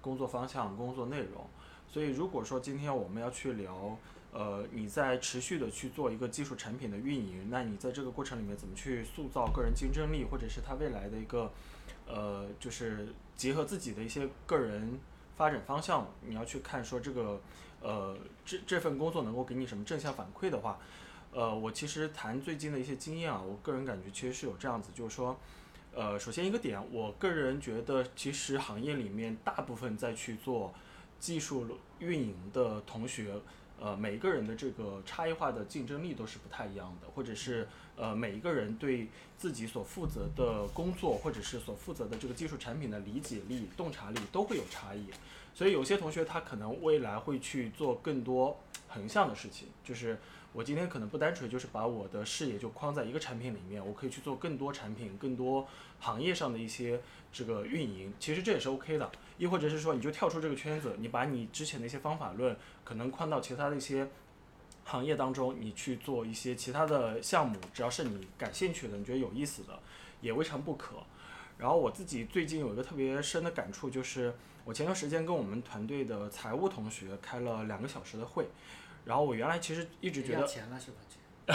[0.00, 1.46] 工作方向、工作内容。
[1.88, 3.96] 所以如果说今天我们要去聊，
[4.32, 11.52] 呃，你在持续的去做一个技术产品的运营，那你在这个过程里面怎么去塑造个人竞争力，或者是它未来的一个，
[12.08, 14.98] 呃，就是结合自己的一些个人
[15.36, 17.40] 发展方向，你要去看说这个，
[17.80, 20.78] 呃，这这份工作能够给你什么正向反馈的话。
[21.34, 25.34] 呃，我其实谈最近的一些经验啊，我个人感觉其实是有这样子，就是说，
[25.94, 30.74] 呃，首先一个点，我个人觉得其实行业里面大部分在去做
[31.18, 33.34] 技术运营的同学，
[33.80, 37.66] 呃，每一个人的这个差异化的竞争力都是不太一样的，或者是
[37.96, 45.06] 呃，每一个人对自己所负责的工作或者是所负责的这个技术产品的理解力、洞察力都会有差异，
[45.54, 50.18] 所以有些同学他可能未来会去做更多横向的事情，就是。
[50.52, 55.66] 我今天可能不单纯就是把我的视野就框在一个产品里面，我可以去做更多产品、更多
[55.98, 57.00] 行业上的一些
[57.32, 59.10] 这个运营，其实这也是 OK 的。
[59.38, 64.06] 亦或者是说，你就跳出这个圈子，你把你之前的一些方法论可能框到其他的一些
[64.84, 69.78] 行业当中，你去做一些其他的项目，只要是你感兴趣的、你觉得有意思的，
[70.20, 70.96] 也未尝不可。
[71.56, 74.34] 然后我自己最近有一个特别深的感触，就是
[74.66, 78.46] 我前段时间跟我们团队的财务同学开了两个小时的会。
[79.04, 80.96] 然后我原来其实一直觉得，要钱了是吧？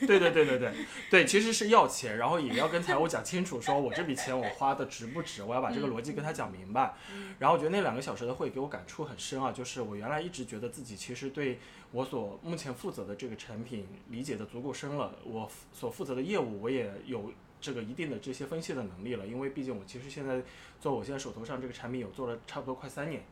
[0.00, 0.74] 对对对对对
[1.08, 6.94] 对，其实是要钱，然后也要跟财务讲清楚，说我这笔钱我花的值不值，我要把这个逻辑跟他讲明白。
[7.38, 11.60] 然后我觉得那两个小时的会给我感触很深啊，就是我原来一直觉得自己其实对
[11.92, 20.42] 我所目前负责的这个产品理解的足够深了，我所负责的业务我也有这个一定的这些分析的能力了，因为毕竟我其实现在
[20.80, 23.24] 做我现在手头上这个产品有做了差不多快三年。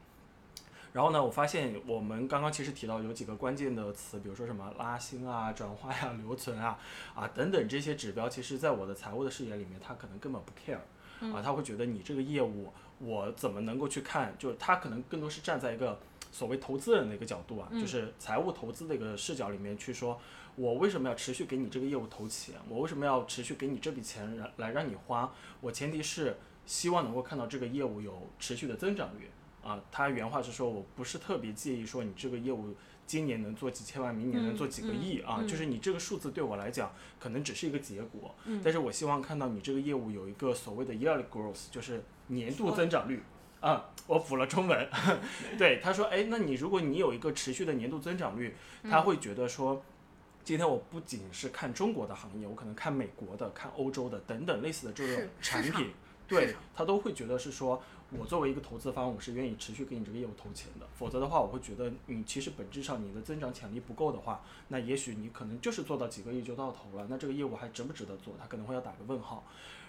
[0.92, 6.78] 然后呢，我发现我们刚刚其实提到有几个关键的词，比如说什么拉新啊、转化呀、留存啊、
[7.14, 15.98] 啊等等这些指标，其实在我的财务的视野里面，他可能根本不 care，啊，他会觉得你这个业务我怎么能够去看，就是他可能更多是站在一个
[16.30, 20.20] 所谓投资人的一个角度啊，就是财务投资的一个视角里面去说，
[20.56, 22.54] 我为什么要持续给你这个业务投钱？
[22.68, 25.32] 我为什么要持续给你这笔钱来来让你花？
[25.62, 26.36] 我前提是
[26.66, 29.30] 希望能够看到这个业务有持续的增长率。
[29.62, 32.74] 啊，他原话是说，我不是特别介意说你这个业务
[33.06, 43.22] 今年能做几千万，明年能做几个亿啊，就是你这个数字对我来讲可能只是一个结果，但是我希望看到你这个业务有一个所谓的 yearly growth，就是年度增长率。
[43.60, 44.88] 啊，我补了中文。
[45.56, 48.56] 对，他说，哎，那你如果你有一个持续的年度增长率，
[48.90, 49.80] 他会觉得说，
[50.42, 55.92] 今天我不仅是看中国的行业，我可能看美国的、看欧洲的等等类似的这种产品，
[56.26, 57.80] 对他都会觉得是说，
[58.18, 60.86] 我作为一个投资方，我是愿意持续给你这个业务投钱的。
[60.94, 68.34] 否则的话，我会觉得你其实本质上你的增长潜力不够的话，那也许你可能就是做到几个亿就到头了，那这个业务还值不值得做？
[68.38, 69.44] 他可能会要打个问号。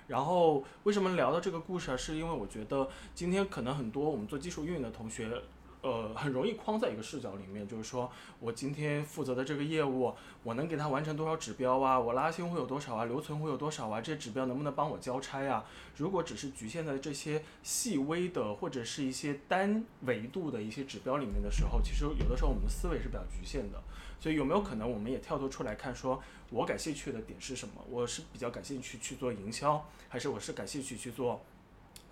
[0.07, 1.97] 然后为什么聊到这个故事啊？
[1.97, 5.41] 是因为我觉得今天可能很多我们做技术运营的同学，
[5.83, 8.09] 呃，很容易框在一个视角里面，就是说
[8.39, 11.99] 我今天负责的这个业务，我能给他完成多少指标啊？
[11.99, 13.03] 我拉新会有多少啊？
[13.03, 13.99] 留存会有多少啊？
[13.99, 15.65] 这些指标能不能帮我交差啊？
[15.97, 23.83] 如果只是局限在这些细微的或者是一些单维度的一些指标里面的时候，其实有的时候我们的思维是比较局限的。
[24.21, 27.73] 所以有没有可能我们也跳脱出来看，说我感兴趣的点是什么？
[27.89, 31.43] 我是比较感兴趣去做营销，还是我是感兴趣去做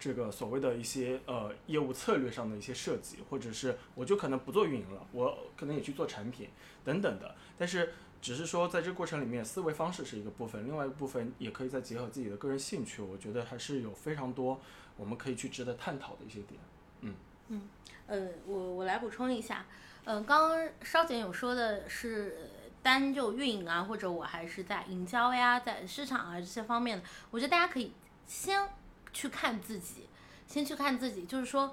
[0.01, 6.49] 这个所谓的一些呃业务策略上的一些设计，或者是我就可能不做运营了，我可能也去做产品
[6.83, 7.35] 等等的。
[7.55, 14.59] 但是只是说在这个过程里面，思维方式是一个部分，另外一部分也可以再结合自己的个人兴趣，我觉得还是有非常多
[14.97, 16.59] 我们可以去值得探讨的一些点。
[17.01, 17.13] 嗯
[17.49, 17.61] 嗯
[18.07, 19.65] 呃，我我来补充一下。
[20.05, 22.49] 嗯，刚刚稍简有说的是
[22.81, 27.91] 单就运营啊，或者我还是在营销呀，在市场啊这些方面的，我觉得大家可以
[28.25, 28.67] 先
[29.13, 30.07] 去看自己，
[30.47, 31.71] 先去看自己，就是说，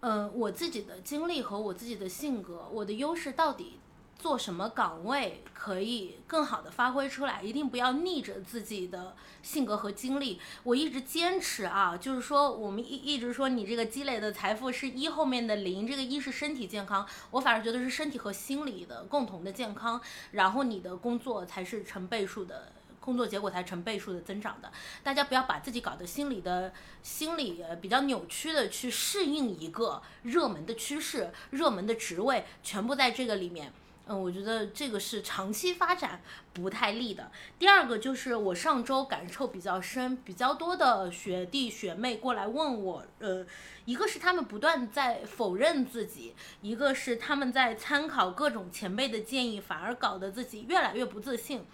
[0.00, 3.80] 嗯，我自己的经历和我自己的性格，我的优势到底。
[4.16, 7.42] 做什么岗位可以更好的发挥出来？
[7.42, 10.40] 一定不要逆着自己的性格和经历。
[10.62, 20.00] 我一直坚持啊，就是说我们一一直说你这个积累的财富是一后面的零，这个一是身体健康，我反而觉得是身体和心理的共同的健康，
[20.30, 22.72] 然后你的工作才是成倍数的
[23.04, 24.72] 工作结果才成倍数的增长的。
[25.02, 33.70] 大家不要把自己搞得心理的心理呃比较扭曲的去适应一个热门的趋势、热门的职位，全部在这个里面。
[34.06, 36.20] 嗯，我觉得这个是长期发展
[36.52, 37.30] 不太利的。
[37.58, 43.46] 第二个就是我上周感受比较深，比较多的学弟学妹过来问我，呃，
[43.86, 51.64] 一个是他们不断在否认自己，一个是他们在参考各种前辈的建议，反而搞得自己越来越不自信。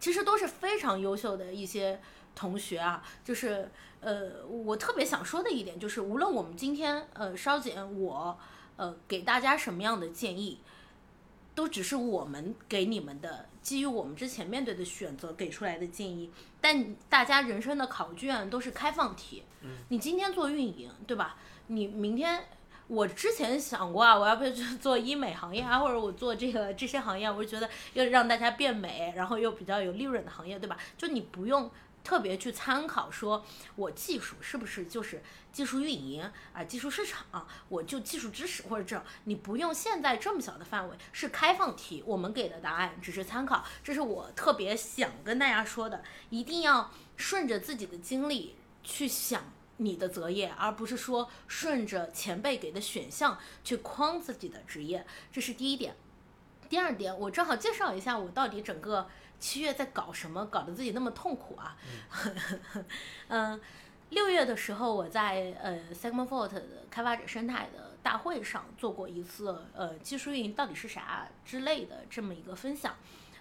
[0.00, 2.00] 其实都是非常优秀的一些
[2.34, 3.70] 同学啊，就是
[4.00, 8.36] 呃，我特别想说的一点就是，无论我们今天呃稍减我
[8.76, 10.58] 呃给大家什么样的建议。
[11.52, 16.30] 都只是我们给你们的，基于我们之前面对的选择给出来的建议。
[16.60, 19.42] 但大家人生的考卷都是开放题。
[19.62, 19.70] 嗯。
[19.88, 21.36] 你今天做运营，对吧？
[21.66, 22.44] 你明天，
[22.90, 30.76] 我之前想过啊，我要不要去做医美行业啊，或者我做这个这些行业，我就觉得要让大家变美，然后又比较有利润的行业，对吧？
[30.98, 31.70] 就你不用。
[32.02, 33.44] 特别去参考，说
[33.76, 35.22] 我技术是不是就是
[35.52, 36.22] 技术运营
[36.54, 49.42] 啊，技术市场，我就技术知识或者这种，你不用现在这么小的范围，是开放题，我们给的答案只是参考，这是我特别想跟大家说的，一定要顺着自己的经历去想
[49.80, 55.94] 你的择业，而不是说顺着前辈给的选项去框自己的职业，这是第一点。
[56.68, 59.08] 第二点，我正好介绍一下我到底整个。
[59.40, 60.44] 七月在搞什么？
[60.44, 61.74] 搞得自己那么痛苦啊！
[63.28, 63.58] 嗯，
[64.10, 72.94] 六月的时候，我在呃 Segmentfault 的开发者生态的大会上做过一次呃技术运营到底是啥之类的这么一个分享。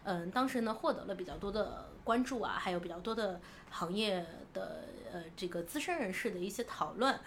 [0.09, 3.39] 嗯，当时呢获得了比较多的关注啊，还有比较多的
[3.69, 7.19] 行业的呃这个资深人士的一些讨论。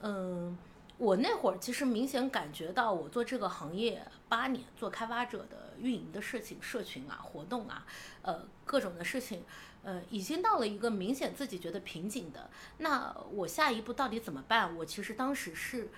[0.00, 0.56] 嗯。
[1.00, 7.86] 我那会儿其实明显感觉到，我做这个行业八年，做开发者的运营的事情、社群啊、活动啊，
[8.20, 9.42] 呃，各种的事情，
[9.82, 12.50] 呃，已经到了一个明显自己觉得瓶颈的。
[12.76, 14.76] 那我下一步到底怎么办？
[14.76, 15.88] 我其实当时是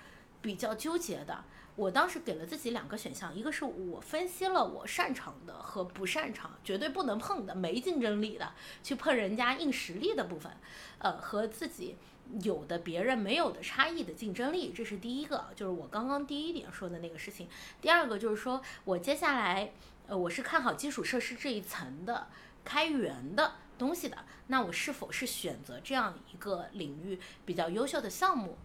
[0.41, 1.43] 比较纠结的。
[1.75, 8.51] 我当时给了自己两个选项，一个是我分析了我擅长的和不擅长、绝对不能碰的、没竞争力的，
[8.83, 10.51] 去碰人家硬实力的部分，
[10.99, 11.95] 呃，和自己。
[12.41, 17.49] 有的别人没有的差异的竞争力，这是第一个，就是我刚刚第一点说的那个事情。
[17.81, 19.73] 第二个就是说我接下来，
[20.07, 22.27] 呃，我是看好基础设施这一层的
[22.63, 24.17] 开源的东西的，
[24.47, 28.57] 那我是否是选择这样一个领域比较优秀的项目，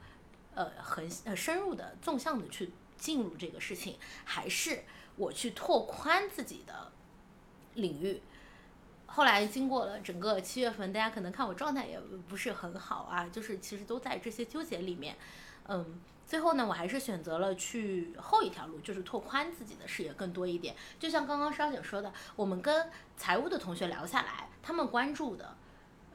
[0.55, 4.85] 呃，很呃深入的纵向的去进入这个事情，还是
[5.17, 6.93] 我去拓宽自己的
[7.75, 8.21] 领域？
[9.07, 15.17] 后来经过了整个七月份，大家可能看我状态也不是很好啊，就是其实都在这些纠结里面，
[15.69, 16.01] 嗯。
[16.29, 20.77] 最后呢，我还是选择了去后一条路，就是拓宽自己的视野更多一点。
[20.99, 25.57] 就像刚刚商姐说的，我们跟财务的同学聊下来，他们关注的，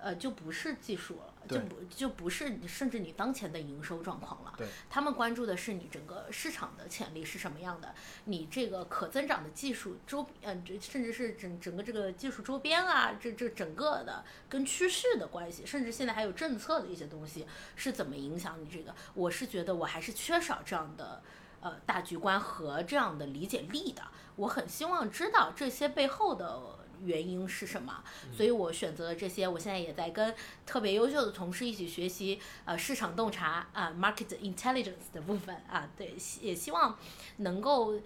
[0.04, 1.34] 呃，就不是技术了。
[1.46, 4.58] 就不就不是甚至你当前的营收状况了，
[4.90, 7.94] 他们关注的是你整个市场的潜力是什么样的，
[8.24, 17.46] 你这个可增长的技术周，嗯，甚至是整整个这个技术周边啊，这这整个的跟趋势的关系，甚至现在还有政策的一些东西
[17.76, 18.96] 是怎么影响你这个？
[19.14, 21.22] 我是觉得我还是缺少这样的
[21.60, 24.02] 呃大局观和这样的理解力的，
[24.38, 26.80] 我很希望知道这些背后的。
[27.06, 28.04] 原因是什么？
[28.36, 29.48] 所以我选择了这些。
[29.48, 30.34] 我现在也在跟
[30.66, 36.98] 特别优秀的同事一起学习，呃，市场洞察啊，market intelligence 的部分啊，对，也希望
[37.38, 38.00] 能够，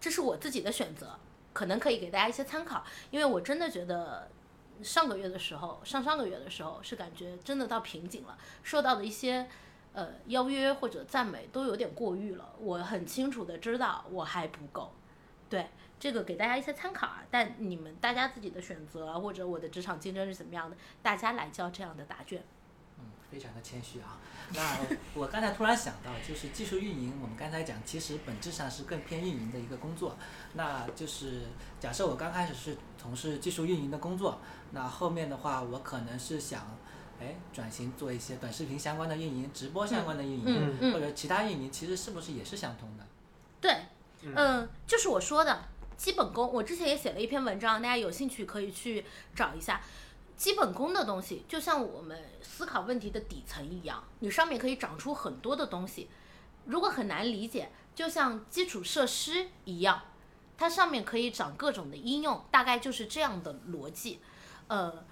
[0.00, 1.18] 这是我自己的选择，
[1.52, 2.84] 可能可以给大家一些参考。
[3.10, 4.28] 因为我真的觉得
[4.82, 9.48] 上个月的时候，上上个月的时候是感觉真的到瓶颈了，受到的一些
[9.92, 12.52] 呃邀约或者赞美都有点过誉了。
[12.58, 14.92] 我很清楚的知道我还不够，
[15.48, 15.66] 对。
[16.02, 22.42] 这个给大家一些参考啊，但你们大家自己的选择或者我的职场竞争是怎么样的，大家来交这样的答卷。
[22.98, 24.18] 嗯，非常的谦虚啊。
[24.52, 24.78] 那
[25.14, 30.16] 我刚才突然想到，就是技术运营，我们刚才讲，其实本质上是更偏运营的一个工作。
[30.54, 31.42] 那就是
[31.78, 34.40] 假设我刚开始是从事技术运营的工作，
[34.72, 36.76] 那后面的话，我可能是想，
[37.20, 43.06] 哎，转型做一些短视频相关的运营、直播相关的运营，或者其他运营，其实是不是也是相通的？
[43.60, 43.76] 对，
[44.22, 45.68] 嗯，就是我说的。
[46.02, 49.04] 基本功，我之前也写了一篇文章，大家有兴趣可以去
[49.36, 49.80] 找一下。
[50.36, 56.10] 基本功的东西，就像我们思考问题的底层一样，你上面可以长出很多的东西。
[56.64, 60.02] 如果很难理解，就像基础设施一样，
[60.58, 64.18] 它上面可以长各种的应用，大概就是这样的逻辑。
[64.66, 65.04] 呃，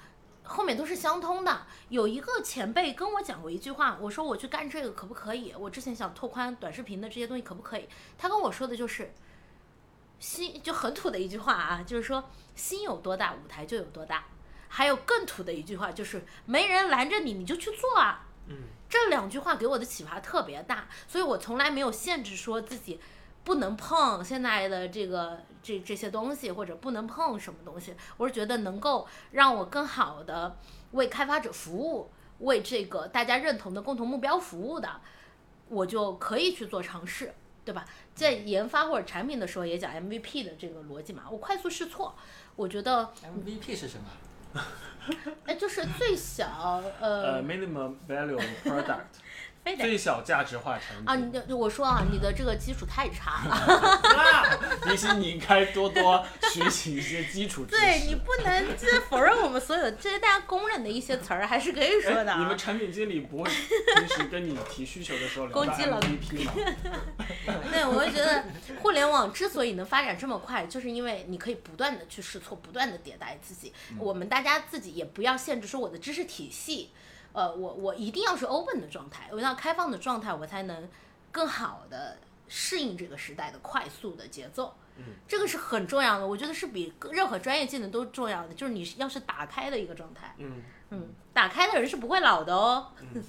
[0.43, 1.67] 后面都是相通的。
[1.91, 5.55] 有一个前辈跟我讲过一句话，我说我去干这个可不可以？
[5.57, 7.89] 我之前想拓宽短视频的这些东西可不可以？
[8.19, 9.15] 他跟我说的就是。
[10.21, 14.25] 心就很土的一句话啊，就是说心有多大，舞台就有多大。
[14.69, 18.29] 还有更土的一句话，就是没人拦着你，你就去做啊。
[18.47, 18.57] 嗯，
[18.89, 23.01] 这两句话给我的启发特别大，所以我从来没有限制说自己
[23.43, 27.97] 不能碰现在的这个这这些东西，或者不能碰什么东西。
[28.17, 30.57] 我是觉得能够让我更好的
[30.93, 35.01] 为开发者服务，为这个大家认同的共同目标服务的，
[35.69, 37.35] 我就可以去做尝试。
[37.71, 37.87] 对吧？
[38.17, 41.23] 在研发或者产品的时候也讲 MVP 的这个逻辑嘛。
[41.31, 42.13] 我快速试错，
[42.57, 44.61] 我觉得 MVP 是什么？
[45.47, 49.05] 哎，就是最小呃，minimum value product。
[49.79, 51.15] 最小价值化产品啊！
[51.17, 54.01] 你的我说啊，你的这个基础太差了。
[54.03, 57.81] 那，迪西，你应该多多学习一些基础知识。
[57.81, 62.35] 对你不能这否认我们所有这些大家公认的一些词儿，还是可以说的。
[62.37, 63.51] 你们产品经理不会
[63.95, 66.53] 平时跟你提需求的时候聊 MVP 吗？
[67.71, 68.45] 对，我会觉得
[68.81, 73.73] 互联网之所以能发展这么快，就是因为你可以不断的去试错，不断的迭代自己。
[73.99, 76.91] 我们大家自己也不要限制说我的知识体系。
[77.33, 80.89] 呃，我我一定要是 open 的状态，我要开放的状态，我才能
[81.31, 82.19] 更好的
[82.49, 84.75] 适应这个时代的快速的节奏。
[84.97, 88.55] 嗯，这个是很重要的，我觉得是比任何专业技能都重要的。
[88.55, 90.35] 就是你要是打开的一个状态。
[90.39, 92.89] 嗯嗯，打开的人是不会老的哦。
[93.01, 93.23] 嗯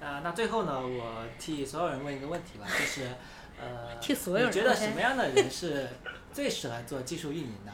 [0.00, 3.10] 啊，那最后呢，我替所有人问一个问题吧，就是
[3.58, 5.88] 呃， 替所有人，你觉得什么样的人是
[6.32, 7.72] 最适合做技术运营的？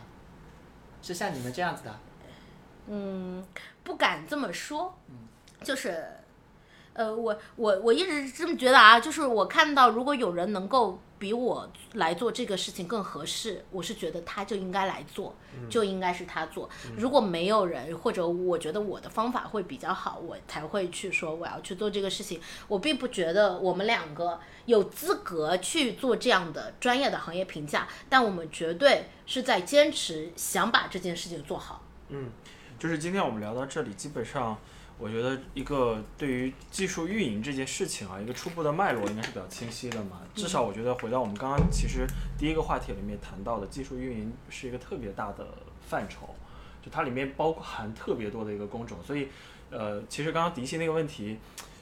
[1.02, 1.98] 是像你们这样子的？
[2.86, 3.44] 嗯，
[3.82, 4.96] 不敢这么说。
[5.08, 5.16] 嗯。
[5.62, 6.04] 就是，
[6.92, 15.34] 呃，我我我一直这么觉得啊，就是我看到如果有人能够比我来做这个事情更合适，我是觉得他就应该来做，
[15.68, 16.70] 就应该是他做。
[16.96, 22.40] 如果没有人，或者我觉得我的方法会比较好，我才会去说我要去做这个事情。
[22.68, 31.82] 我并不觉得我们两个有资格去做这样的专业的行业评价，但我们绝对是在坚持想把这件事情做好。
[32.10, 32.30] 嗯，
[32.78, 34.56] 就是今天我们聊到这里，基本上。
[35.00, 40.20] 我觉得一个对于技术运营这件事情啊，一个初步的脉络应该是比较清晰的嘛。
[40.34, 42.04] 至少我觉得回到我们刚刚其实
[42.36, 45.46] 第一个话题里面谈到的，技术运营是一个特别大的
[45.88, 46.34] 范畴，
[46.82, 48.98] 就它里面包含特别多的一个工种。
[49.06, 49.28] 所以，
[49.70, 51.38] 呃，其实刚刚迪西那个问题，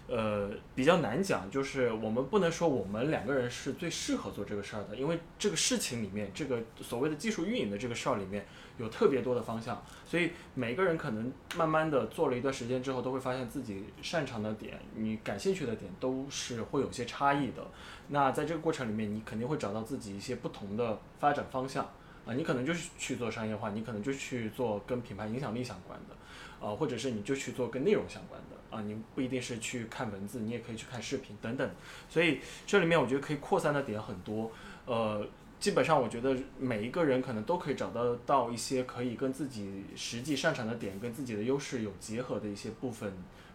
[0.08, 8.44] 呃，比较难讲，就是我们不能说我们两个人是最适合做这个事儿的，因为这个事情里面，这个所谓的技术运营的这个事儿里面。
[8.78, 17.66] 有特别多的方向，所以每个人可能慢慢的做了一段时间之后，都会发现自己擅长的点，你感兴趣的点都是会有些差异的。
[18.08, 21.88] 那在这个过程里面，你肯定会找到自己一些不同的发展方向。
[22.26, 26.16] 啊，你可能就是去做商业化，你可能就去做跟品牌影响力相关的，
[26.60, 31.70] 呃，或者是你就去做跟内容相关的啊，你不一定是去看文字，你也可以去看视频等等。
[32.08, 34.50] 所以这里面我觉得可以扩散的点很多，
[34.86, 35.24] 呃，
[35.58, 43.12] 基本上我觉得每一个人可能都可以找到到一些可以跟自己实际擅长的点、跟自己的优势有结合的一些部分，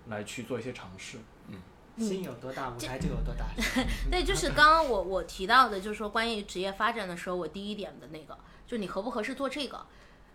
[0.07, 1.17] 来去做一些尝试。
[1.47, 1.61] 嗯，
[1.97, 3.45] 心有多大，舞台就有多大。
[4.09, 9.85] 对，就是刚刚我我提到的，就是说关于职业发展的时候，我第一点的那个，就你合不合适做这个。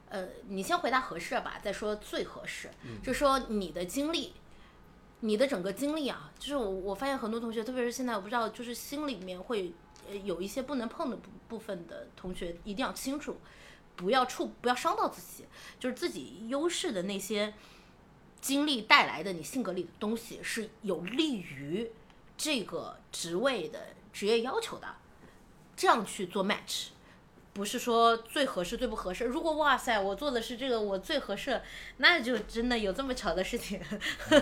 [0.08, 2.70] 呃，你先回答合适吧，再说最合适。
[3.02, 4.34] 就说你的经历，
[5.20, 9.85] 你的整个经历啊，就是我我发现很多同学，特别是现在我不知道，就是心里面会呃
[10.24, 13.38] 有一些不能碰的部部分的同学，一定要清楚，
[13.94, 15.44] 不要触，不要伤到自己，
[15.78, 17.54] 就是自己优势的那些
[18.40, 21.90] 经历带来的你性格里的东西，是有利于
[22.36, 24.86] 这个职位的职业要求的，
[25.76, 26.88] 这样去做 match。
[27.52, 29.24] 不是说最合适最不合适。
[29.24, 31.58] 如果哇塞，我做的是这个，我最合适，
[31.96, 33.80] 那就真的有这么巧的事情，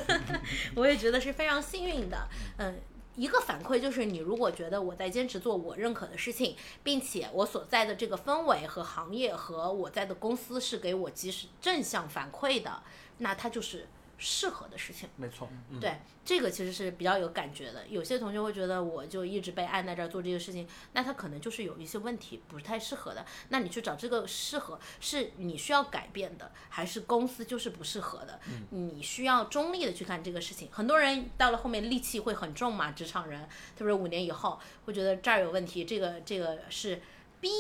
[0.75, 2.29] 我也觉得是非常幸运的。
[2.57, 2.75] 嗯，
[3.17, 12.83] 一个反馈就是，你如果觉得我在坚持做我认可的事情，并且我所在的这个氛围和行业和我在的公司是给我及时正向反馈的，
[13.19, 13.87] 那它就是
[14.25, 15.07] 适合的事情。
[15.17, 17.87] 没错，嗯、对，这个其实是比较有感觉的。
[17.89, 23.27] 有些同学会觉得，我就一直被按在这儿做这个事情，那他可能就是有一些问题，不太适合的。
[23.51, 28.41] 那你去找这个适合，是你需要改变的，还是公司就是不适合的？
[28.71, 30.71] 你需要中立的去看这个事情。
[30.73, 33.43] 很多人到了后面戾气会很重嘛，职场人，
[33.77, 37.03] 特别是五年以后，会觉得这儿有问题，这个这个是。
[37.45, 37.51] 逼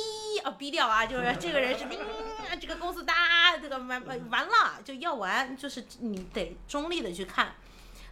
[0.43, 1.05] 啊逼掉啊！
[1.05, 7.53] 就是这个人是，嗯，这个公司哒，这个完完完了就要完，就是你得中立的去看，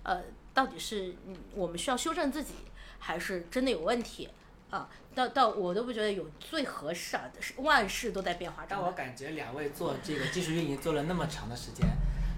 [0.02, 0.20] 呃，
[0.52, 2.52] 到底是嗯我们需要修正自己，
[2.98, 4.28] 还是真的有问题
[4.68, 4.86] 啊？
[5.14, 8.68] 到到我都不觉得有最合适啊，是万事都在变化中。
[8.68, 11.88] 但我感觉两位做这个技术运营做了那么长的时间，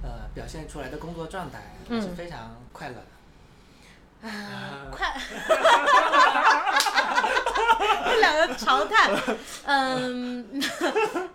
[0.05, 4.29] 呃，表现出来的工作状态还是非常快乐的。
[4.29, 5.13] 啊，快！
[8.05, 9.11] 这两个常态，
[9.65, 10.49] 嗯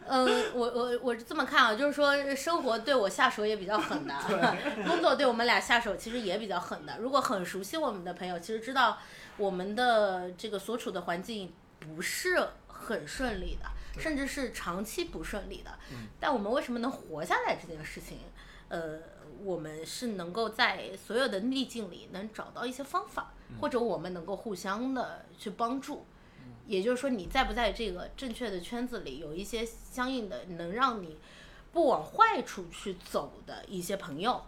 [0.07, 4.15] 嗯，我我我是这么看啊，就是说生活对我下手也比较狠的，
[4.87, 6.97] 工作对我们俩下手其实也比较狠的。
[6.99, 8.97] 如果很熟悉我们的朋友，其实知道
[9.37, 15.71] 我们的这个所处的环境不是很顺利的，甚至是长期不顺利的。
[16.19, 18.19] 但我们为什么能活下来这件事情，
[18.67, 18.99] 呃，
[19.43, 26.05] 我们是能够在所有的逆境里能找到一些方法，或者我们能够互相的去帮助。
[26.69, 31.17] 也就是说，你在不在这个正确的圈子里，有一些相应的能让你
[31.73, 34.43] 不往坏处去走的一些朋友，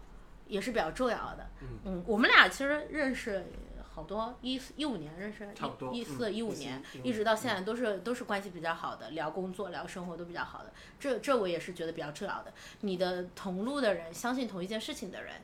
[0.48, 1.50] 也是比较重要的。
[1.84, 3.44] 嗯，我们俩其实认识
[3.90, 10.72] 好多，一四一五年认识，差不多一四嗯一五年，14一直到现在都是都是关系比较好的，聊工作聊生活都比较好的。
[11.00, 12.54] 这这我也是觉得比较重要的。
[12.82, 15.42] 你的同路的人，相信同一件事情的人，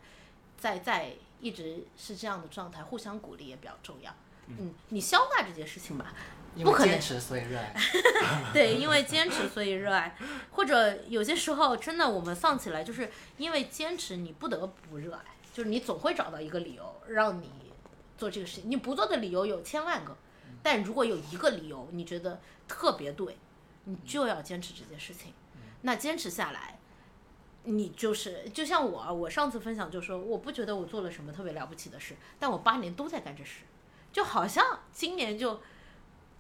[0.57, 1.11] 在在
[1.41, 4.13] 一直是这样的状态，互相鼓励也比较重要。
[4.47, 6.13] 嗯，你消化这件事情吧，
[6.55, 7.75] 因不可能为坚持，所以热爱。
[8.53, 10.15] 对，因为坚持所以热爱，
[10.51, 15.21] 或者有些时候真的我们放起来，就是因为坚持你不得不热爱，
[15.53, 17.51] 就是你总会找到一个理由让你
[18.17, 18.69] 做这个事情。
[18.71, 20.15] 你不做的理由有千万个，
[20.63, 23.37] 但如果有一个理由你觉得特别对，
[23.83, 25.33] 你就要坚持这件事情。
[25.81, 26.79] 那坚持下来，
[27.63, 33.61] 你就是就像我，我上次分享就说，我不觉得我做了什么特别了不起的事，但我八年都在干这事，
[34.17, 35.61] 就好像今年就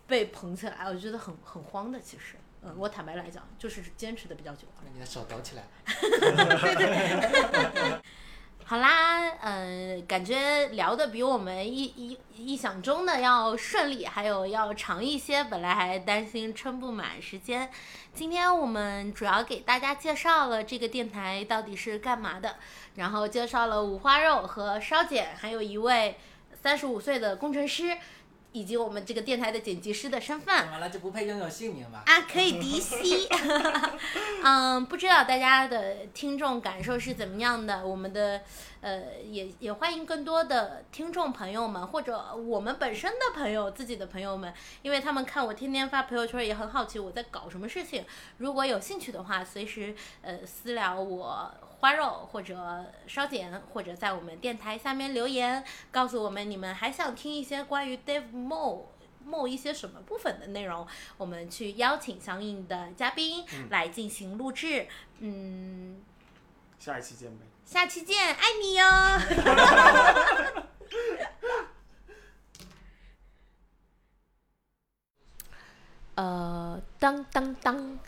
[0.07, 1.99] 被捧起来，我觉得很很慌的。
[1.99, 4.89] 其实，嗯，我坦白来讲，就是坚持的比较久那。
[4.91, 5.67] 你的手抖起来了。
[8.65, 15.43] 好啦，嗯、感觉聊的比我们意意意想中的要顺利，还有要长一些。
[15.43, 17.69] 本来还担心撑不满时间，
[18.11, 22.55] 今天我们主要给大家介绍了这个电台到底是干嘛的，
[22.95, 26.17] 然后介绍了五花肉和烧碱，还有一位
[26.61, 27.97] 三十五岁的工程师，
[28.51, 30.57] 以及我们这个电台的剪辑师的身份。
[30.59, 30.89] 怎么了？
[30.89, 32.03] 就不配拥有姓名吧？
[32.05, 33.27] 啊，可以迪西。
[34.43, 37.85] 嗯，不知道大家的听众感受是怎么样的？
[37.85, 38.41] 我们的
[38.81, 48.05] 呃，也也欢迎更多的听众朋友们，或者我们本身的朋友、自己的朋友们，因为他们看我天天发朋友圈，也很好奇我在搞什么事情。
[48.37, 51.53] 如果有兴趣的话，随时呃私聊我。
[51.79, 58.85] 花肉或者烧碱，或者在我们电台下面留言，告诉我们你们还想听一些关于 Dave Mo
[59.23, 64.87] 某一些什么部分的内容，我们去邀请相应的嘉宾来进行录制。
[65.19, 66.01] 嗯，
[66.79, 67.45] 下一期见呗。
[67.65, 68.85] 下期见，爱你哟。
[76.15, 77.99] 呃，当当当，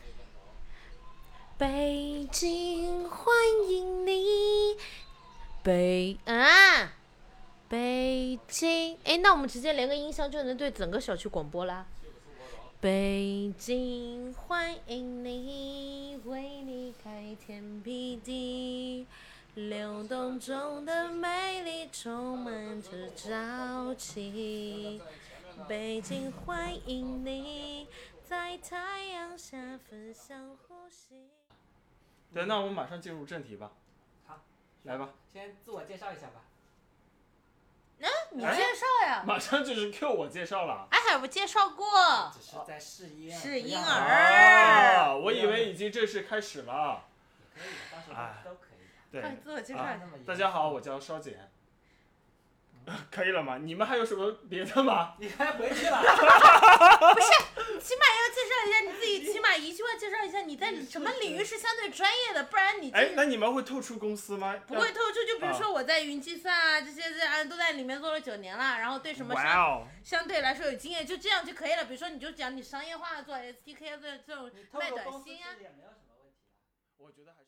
[1.60, 3.36] 北京欢
[3.70, 4.78] 迎你，
[5.62, 6.94] 北啊，
[7.68, 11.86] 北京，哎，那我们直接连个音箱就能对整个小区广播啦。
[12.80, 19.06] 北京欢迎你，为你开天辟地，
[19.56, 25.02] 流动中的美丽充满着朝气。
[25.68, 27.86] 北京欢迎你，
[28.24, 31.39] 在太阳下分享呼吸。
[32.34, 33.72] 对，那我们马上进入正题吧。
[34.28, 34.40] 好，
[34.84, 36.42] 来吧，先自我介绍一下吧。
[38.32, 39.24] 你哎介绍呀？
[39.26, 40.88] 马上就是 Q 我介绍了。
[40.92, 42.32] 哎，还有介绍过。
[42.32, 47.06] 只是在试音，是不要婴儿啊，我以为已经正式开始了。
[47.56, 48.94] 也可以的，到时哎候都可以的。
[49.12, 51.52] 对，快自我介绍啊大家好，我叫稍简。
[53.12, 53.58] 可以了吗？
[53.58, 55.16] 你们还有什么别的吗？
[55.18, 56.00] 你还回去了？
[57.80, 64.56] 起码要介绍一下你自己，起码一句话介绍一下你在什么领域是相对专业的，不然你哎，那你们会透出公司吗？
[64.68, 65.24] 不会透出。
[65.24, 71.86] 就比如说我在云计算啊这些这啊都在里面做了九年了，然后对什么哇相对来说有经验，就这样就可以了。
[71.86, 75.64] 比如说你就讲你商业化做 SDK 的这种你透卖露公司短信啊是。
[75.64, 76.60] 也没有什么问题啊。
[76.98, 77.39] 我觉得。